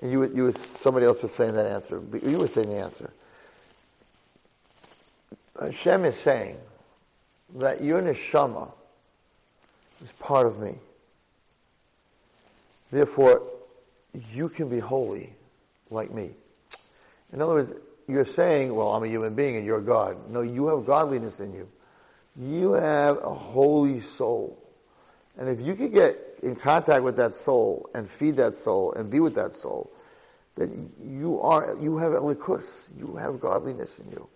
[0.00, 2.02] And you, you, somebody else was saying that answer.
[2.28, 3.10] You were saying the answer.
[5.60, 6.58] Hashem is saying
[7.56, 8.70] that your neshama
[10.02, 10.74] is part of me.
[12.90, 13.42] Therefore,
[14.32, 15.32] you can be holy
[15.90, 16.30] like me.
[17.32, 17.72] In other words,
[18.06, 20.30] you're saying, well, I'm a human being and you're God.
[20.30, 21.68] No, you have godliness in you.
[22.38, 24.62] You have a holy soul.
[25.38, 29.10] And if you could get in contact with that soul and feed that soul and
[29.10, 29.90] be with that soul,
[30.54, 32.88] then you are, you have elikus.
[32.98, 34.28] You have godliness in you.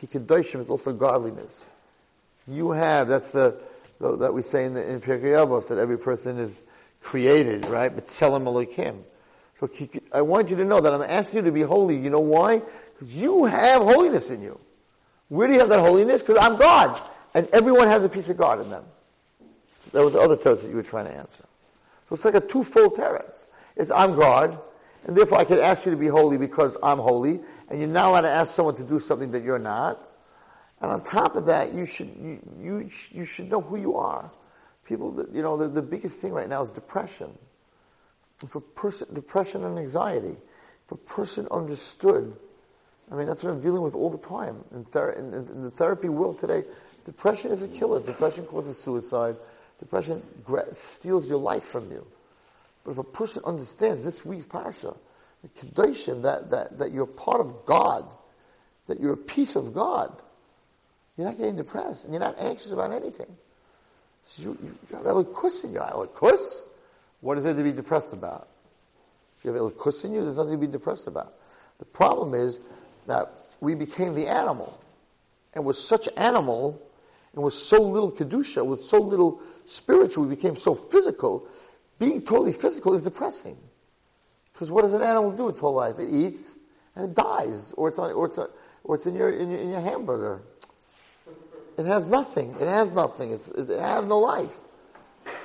[0.00, 1.66] Kikadoshim is also godliness.
[2.46, 3.58] You have, that's the,
[4.00, 6.62] the that we say in the, in Pirkei that every person is
[7.00, 7.94] created, right?
[7.94, 8.46] But tell him
[9.56, 9.70] So
[10.12, 11.96] I want you to know that I'm asking you to be holy.
[11.96, 12.62] You know why?
[12.92, 14.58] Because you have holiness in you.
[15.28, 16.20] Where do you have that holiness?
[16.20, 17.00] Because I'm God.
[17.34, 18.84] And everyone has a piece of God in them.
[19.92, 21.44] That was the other teretz that you were trying to answer.
[22.08, 23.44] So it's like a twofold teretz.
[23.76, 24.58] It's I'm God,
[25.04, 28.06] and therefore I can ask you to be holy because I'm holy, and you're not
[28.06, 30.08] allowed to ask someone to do something that you're not.
[30.80, 34.30] And on top of that, you should, you, you, you should know who you are.
[34.84, 37.36] People, you know, the, the biggest thing right now is depression.
[38.42, 40.36] A person, depression and anxiety,
[40.84, 42.36] if a person understood
[43.10, 44.64] I mean, that's what I'm dealing with all the time.
[44.72, 46.64] In, ther- in, in, the therapy world today,
[47.04, 48.00] depression is a killer.
[48.00, 49.36] Depression causes suicide.
[49.78, 50.22] Depression
[50.72, 52.06] steals your life from you.
[52.84, 54.96] But if a person understands this week's parsha,
[55.42, 58.06] the condition that, that, that you're part of God,
[58.86, 60.22] that you're a piece of God,
[61.16, 63.36] you're not getting depressed and you're not anxious about anything.
[64.22, 65.80] So you, you, you have elikus in you.
[65.80, 66.60] Elikus?
[67.20, 68.48] What is there to be depressed about?
[69.42, 71.34] You have elikus in you, there's nothing to be depressed about.
[71.78, 72.60] The problem is
[73.06, 74.78] that we became the animal.
[75.52, 76.80] And with such animal,
[77.34, 81.46] and with so little kedusha, with so little spiritual, we became so physical.
[81.98, 83.56] Being totally physical is depressing.
[84.52, 85.98] Because what does an animal do its whole life?
[85.98, 86.54] It eats
[86.94, 88.38] and it dies, or it's on, or it's,
[88.84, 90.42] or it's in your, in your in your hamburger.
[91.76, 92.50] It has nothing.
[92.60, 93.32] It has nothing.
[93.32, 94.58] It's, it has no life.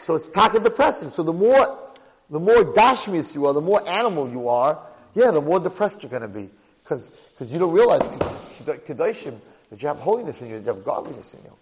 [0.02, 1.10] So it's taka depressing.
[1.10, 1.78] So the more
[2.30, 4.80] the more gashmius you are, the more animal you are,
[5.16, 6.50] yeah, the more depressed you're going to be.
[6.84, 9.40] Because because you don't realize kedoshim
[9.72, 11.54] that you have holiness in you, that you have godliness in you.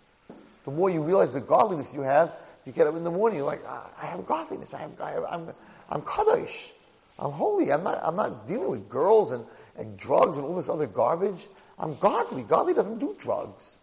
[0.67, 2.33] The more you realize the godliness you have,
[2.65, 4.73] you get up in the morning, you're like, ah, I have godliness.
[4.73, 5.49] I have, I have I'm,
[5.89, 6.73] I'm kadosh.
[7.17, 7.71] I'm holy.
[7.71, 9.45] I'm not, I'm not dealing with girls and,
[9.77, 11.47] and drugs and all this other garbage.
[11.79, 12.43] I'm godly.
[12.43, 13.77] Godly doesn't do drugs.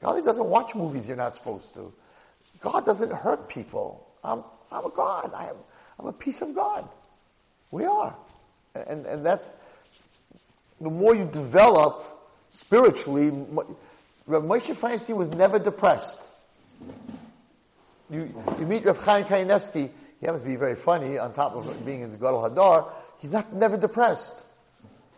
[0.00, 1.92] Godly doesn't watch movies you're not supposed to.
[2.60, 4.08] God doesn't hurt people.
[4.24, 5.32] I'm, I'm a God.
[5.34, 5.56] I am,
[5.98, 6.88] I'm a piece of God.
[7.70, 8.16] We are.
[8.74, 9.58] And, and that's,
[10.80, 12.02] the more you develop
[12.50, 13.30] spiritually,
[14.30, 16.20] Rav Moshe Feinstein was never depressed.
[18.08, 21.84] You, you meet Rav Chaim Kanievsky, he happens to be very funny on top of
[21.84, 24.34] being in the Gadol Hador, he's not, never depressed.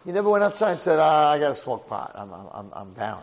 [0.05, 2.13] He never went outside and said, ah, I gotta smoke pot.
[2.15, 3.23] I'm, I'm, I'm down.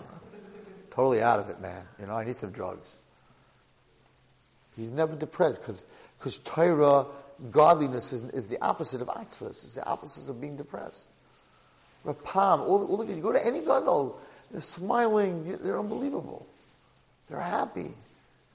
[0.92, 1.84] Totally out of it, man.
[2.00, 2.96] You know, I need some drugs.
[4.76, 5.86] He's never depressed because,
[6.18, 7.06] because Torah,
[7.52, 9.64] godliness is, is the opposite of atzvus.
[9.64, 11.10] It's the opposite of being depressed.
[12.04, 14.20] Rav Pam, all, all, you go to any gadol,
[14.52, 16.46] they're smiling, they're unbelievable.
[17.30, 17.94] They're happy.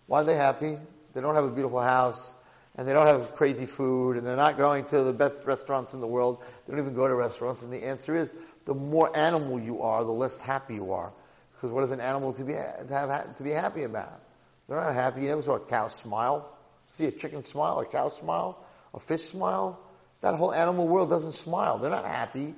[0.06, 0.76] Why are they happy?
[1.14, 2.34] They don't have a beautiful house,
[2.76, 6.00] and they don't have crazy food, and they're not going to the best restaurants in
[6.00, 6.42] the world.
[6.66, 7.62] They don't even go to restaurants.
[7.62, 8.32] And the answer is,
[8.64, 11.12] the more animal you are, the less happy you are.
[11.52, 14.20] Because what is an animal to be to have to be happy about?
[14.68, 15.22] They're not happy.
[15.22, 16.50] You never saw a cow smile.
[16.94, 18.58] See a chicken smile, a cow smile,
[18.92, 19.78] a fish smile.
[20.20, 21.78] That whole animal world doesn't smile.
[21.78, 22.54] They're not happy.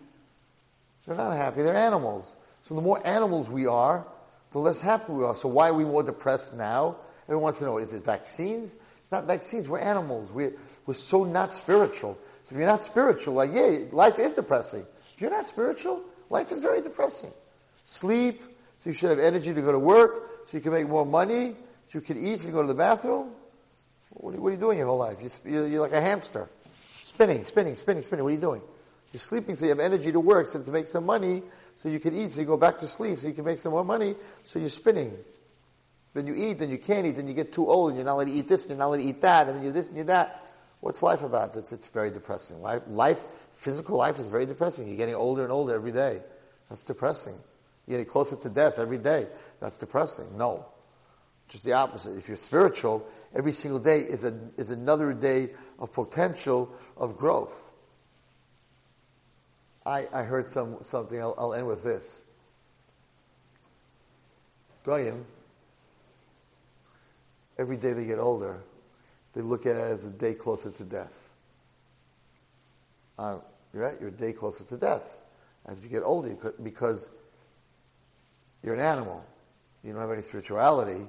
[1.05, 1.63] They're not happy.
[1.63, 2.35] They're animals.
[2.67, 4.05] So the more animals we are,
[4.51, 5.37] the less happy we are.
[5.37, 6.97] So why are we more depressed now?
[7.27, 8.75] Everyone wants to know, is it vaccines?
[9.03, 9.69] It's not vaccines.
[9.69, 10.33] We're animals.
[10.33, 10.53] We're,
[10.85, 12.19] we're so not spiritual.
[12.43, 14.85] So if you're not spiritual, like, yeah, life is depressing.
[15.15, 17.31] If you're not spiritual, life is very depressing.
[17.85, 18.43] Sleep,
[18.79, 21.55] so you should have energy to go to work, so you can make more money,
[21.85, 23.31] so you can eat, so you can go to the bathroom.
[24.11, 25.19] What are, what are you doing your whole life?
[25.45, 26.49] You're, you're like a hamster.
[27.05, 28.25] Spinning, spinning, spinning, spinning.
[28.25, 28.63] What are you doing?
[29.13, 31.43] You're sleeping so you have energy to work, so to make some money,
[31.77, 33.73] so you can eat, so you go back to sleep, so you can make some
[33.73, 35.17] more money, so you're spinning.
[36.15, 38.15] Then you eat, then you can't eat, then you get too old, and you're not
[38.15, 39.89] allowed to eat this, and you're not allowed to eat that, and then you're this
[39.89, 40.43] and you're that.
[40.81, 41.57] What's life about?
[41.57, 42.63] It's, it's very depressing.
[42.63, 44.89] Life, life, physical life is very depressing.
[44.89, 46.21] You're getting older and older every day.
[46.69, 47.35] That's depressing.
[47.87, 49.27] You're getting closer to death every day.
[49.61, 50.37] That's depressing.
[50.37, 50.67] No.
[51.49, 52.17] Just the opposite.
[52.17, 57.71] If you're spiritual, every single day is, a, is another day of potential of growth.
[59.87, 62.23] I, I heard some, something, I'll, I'll end with this.
[64.85, 65.25] Goyim,
[67.57, 68.59] every day they get older,
[69.33, 71.31] they look at it as a day closer to death.
[73.17, 73.39] Uh,
[73.73, 75.21] you're right, you're a day closer to death
[75.67, 77.09] as you get older because
[78.63, 79.25] you're an animal.
[79.85, 81.07] You don't have any spirituality.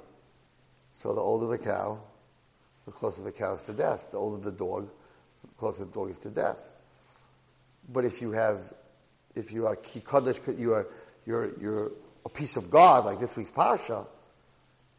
[0.96, 2.00] So the older the cow,
[2.86, 4.12] the closer the cow is to death.
[4.12, 4.90] The older the dog,
[5.42, 6.70] the closer the dog is to death.
[7.88, 8.62] But if you have,
[9.36, 10.88] if you are kikodesh, you are,
[11.26, 11.92] you're, you're
[12.26, 14.06] a piece of God, like this week's parsha,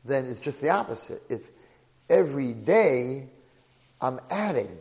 [0.05, 1.23] then it's just the opposite.
[1.29, 1.51] It's
[2.09, 3.29] every day
[4.01, 4.79] I'm adding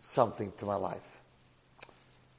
[0.00, 1.20] something to my life.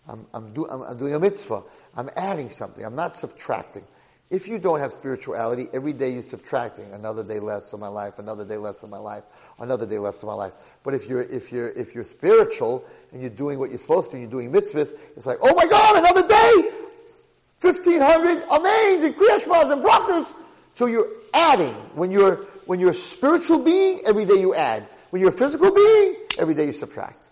[0.07, 1.63] I'm, I'm, do, I'm, I'm doing a mitzvah.
[1.95, 2.84] I'm adding something.
[2.84, 3.84] I'm not subtracting.
[4.30, 8.19] If you don't have spirituality, every day you're subtracting another day less of my life,
[8.19, 9.23] another day less of my life,
[9.57, 10.53] another day less of my life.
[10.84, 14.17] But if you're if you're if you're spiritual and you're doing what you're supposed to,
[14.17, 16.71] and you're doing mitzvahs, it's like, oh my God, another day,
[17.57, 20.32] fifteen hundred amazing kriyashmas and brachas.
[20.75, 22.36] So you're adding when you're
[22.67, 24.88] when you're a spiritual being, every day you add.
[25.09, 27.32] When you're a physical being, every day you subtract.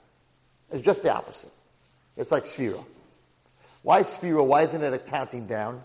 [0.72, 1.52] It's just the opposite.
[2.16, 2.84] It's like Sphira.
[3.84, 4.44] Why Sphira?
[4.44, 5.84] Why isn't it a counting down?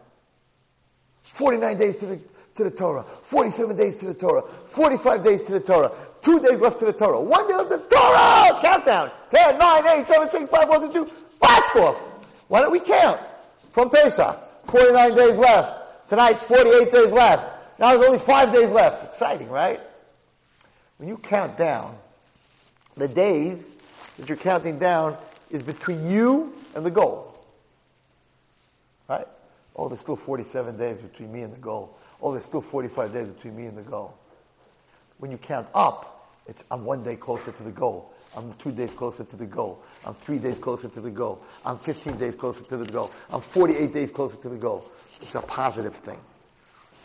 [1.32, 2.20] 49 days to the,
[2.56, 6.60] to the Torah, 47 days to the Torah, 45 days to the Torah, two days
[6.60, 8.58] left to the Torah, one day left to the Torah!
[8.60, 9.10] Countdown!
[9.30, 11.10] 10, 9, 8, 7, 6, 5, 4, 3, 2,
[11.40, 11.98] blast off!
[12.48, 13.18] Why don't we count?
[13.70, 16.08] From Pesach, 49 days left.
[16.08, 17.48] Tonight's 48 days left.
[17.80, 19.06] Now there's only five days left.
[19.06, 19.80] Exciting, right?
[20.98, 21.96] When you count down,
[22.94, 23.72] the days
[24.18, 25.16] that you're counting down
[25.50, 27.31] is between you and the goal.
[29.76, 31.96] Oh, there's still 47 days between me and the goal.
[32.20, 34.16] Oh, there's still 45 days between me and the goal.
[35.18, 38.12] When you count up, it's I'm one day closer to the goal.
[38.36, 39.82] I'm two days closer to the goal.
[40.04, 41.44] I'm three days closer to the goal.
[41.64, 43.10] I'm 15 days closer to the goal.
[43.30, 44.90] I'm 48 days closer to the goal.
[45.20, 46.18] It's a positive thing.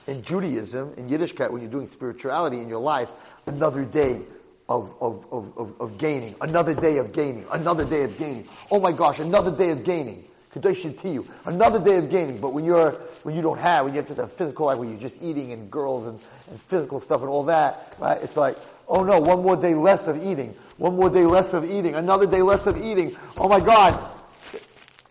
[0.08, 3.10] In Judaism, in Yiddishkeit, when you're doing spirituality in your life,
[3.46, 4.22] another day
[4.70, 8.48] of, of, of, of, gaining, another day of gaining, another day of gaining.
[8.72, 10.27] Oh my gosh, another day of gaining.
[10.54, 11.28] Kadosh to you.
[11.46, 12.40] Another day of gaining.
[12.40, 12.92] But when you're,
[13.24, 15.52] when you don't have, when you have just a physical life where you're just eating
[15.52, 16.20] and girls and,
[16.50, 18.18] and physical stuff and all that, right?
[18.22, 20.56] It's like, oh no, one more day less of eating.
[20.78, 21.96] One more day less of eating.
[21.96, 23.16] Another day less of eating.
[23.38, 24.00] Oh my God.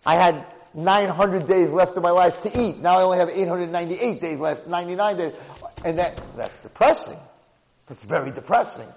[0.05, 2.77] I had 900 days left of my life to eat.
[2.77, 5.33] Now I only have 898 days left, 99 days.
[5.85, 7.19] And that, that's depressing.
[7.87, 8.87] That's very depressing.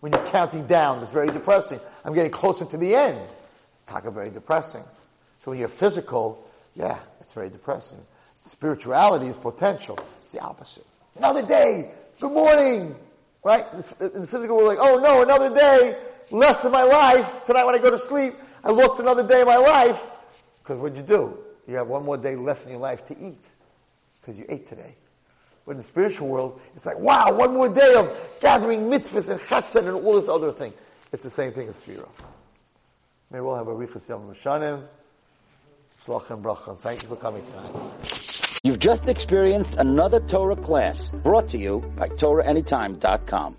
[0.00, 1.80] When you're counting down, that's very depressing.
[2.04, 3.18] I'm getting closer to the end.
[3.74, 4.82] It's of very depressing.
[5.46, 6.44] So when you're physical,
[6.74, 7.98] yeah, it's very depressing.
[8.40, 9.96] Spirituality is potential.
[10.22, 10.84] It's the opposite.
[11.14, 11.92] Another day.
[12.18, 12.96] Good morning.
[13.44, 13.64] Right?
[14.00, 15.96] In the physical world, like, oh no, another day,
[16.32, 17.44] less of my life.
[17.46, 18.34] Tonight when I go to sleep,
[18.64, 20.04] I lost another day of my life.
[20.64, 21.38] Because what'd you do?
[21.68, 23.44] You have one more day less in your life to eat.
[24.20, 24.96] Because you ate today.
[25.64, 29.38] But in the spiritual world, it's like, wow, one more day of gathering mitzvahs and
[29.38, 30.72] chesed and all this other thing.
[31.12, 32.08] It's the same thing as Sfira.
[33.30, 34.82] May we all have a Richas Yom Mishanim.
[35.98, 36.78] Tzlach and bracha.
[36.78, 38.60] Thank you for coming tonight.
[38.62, 43.54] You've just experienced another Torah class brought to you by TorahAnytime.com.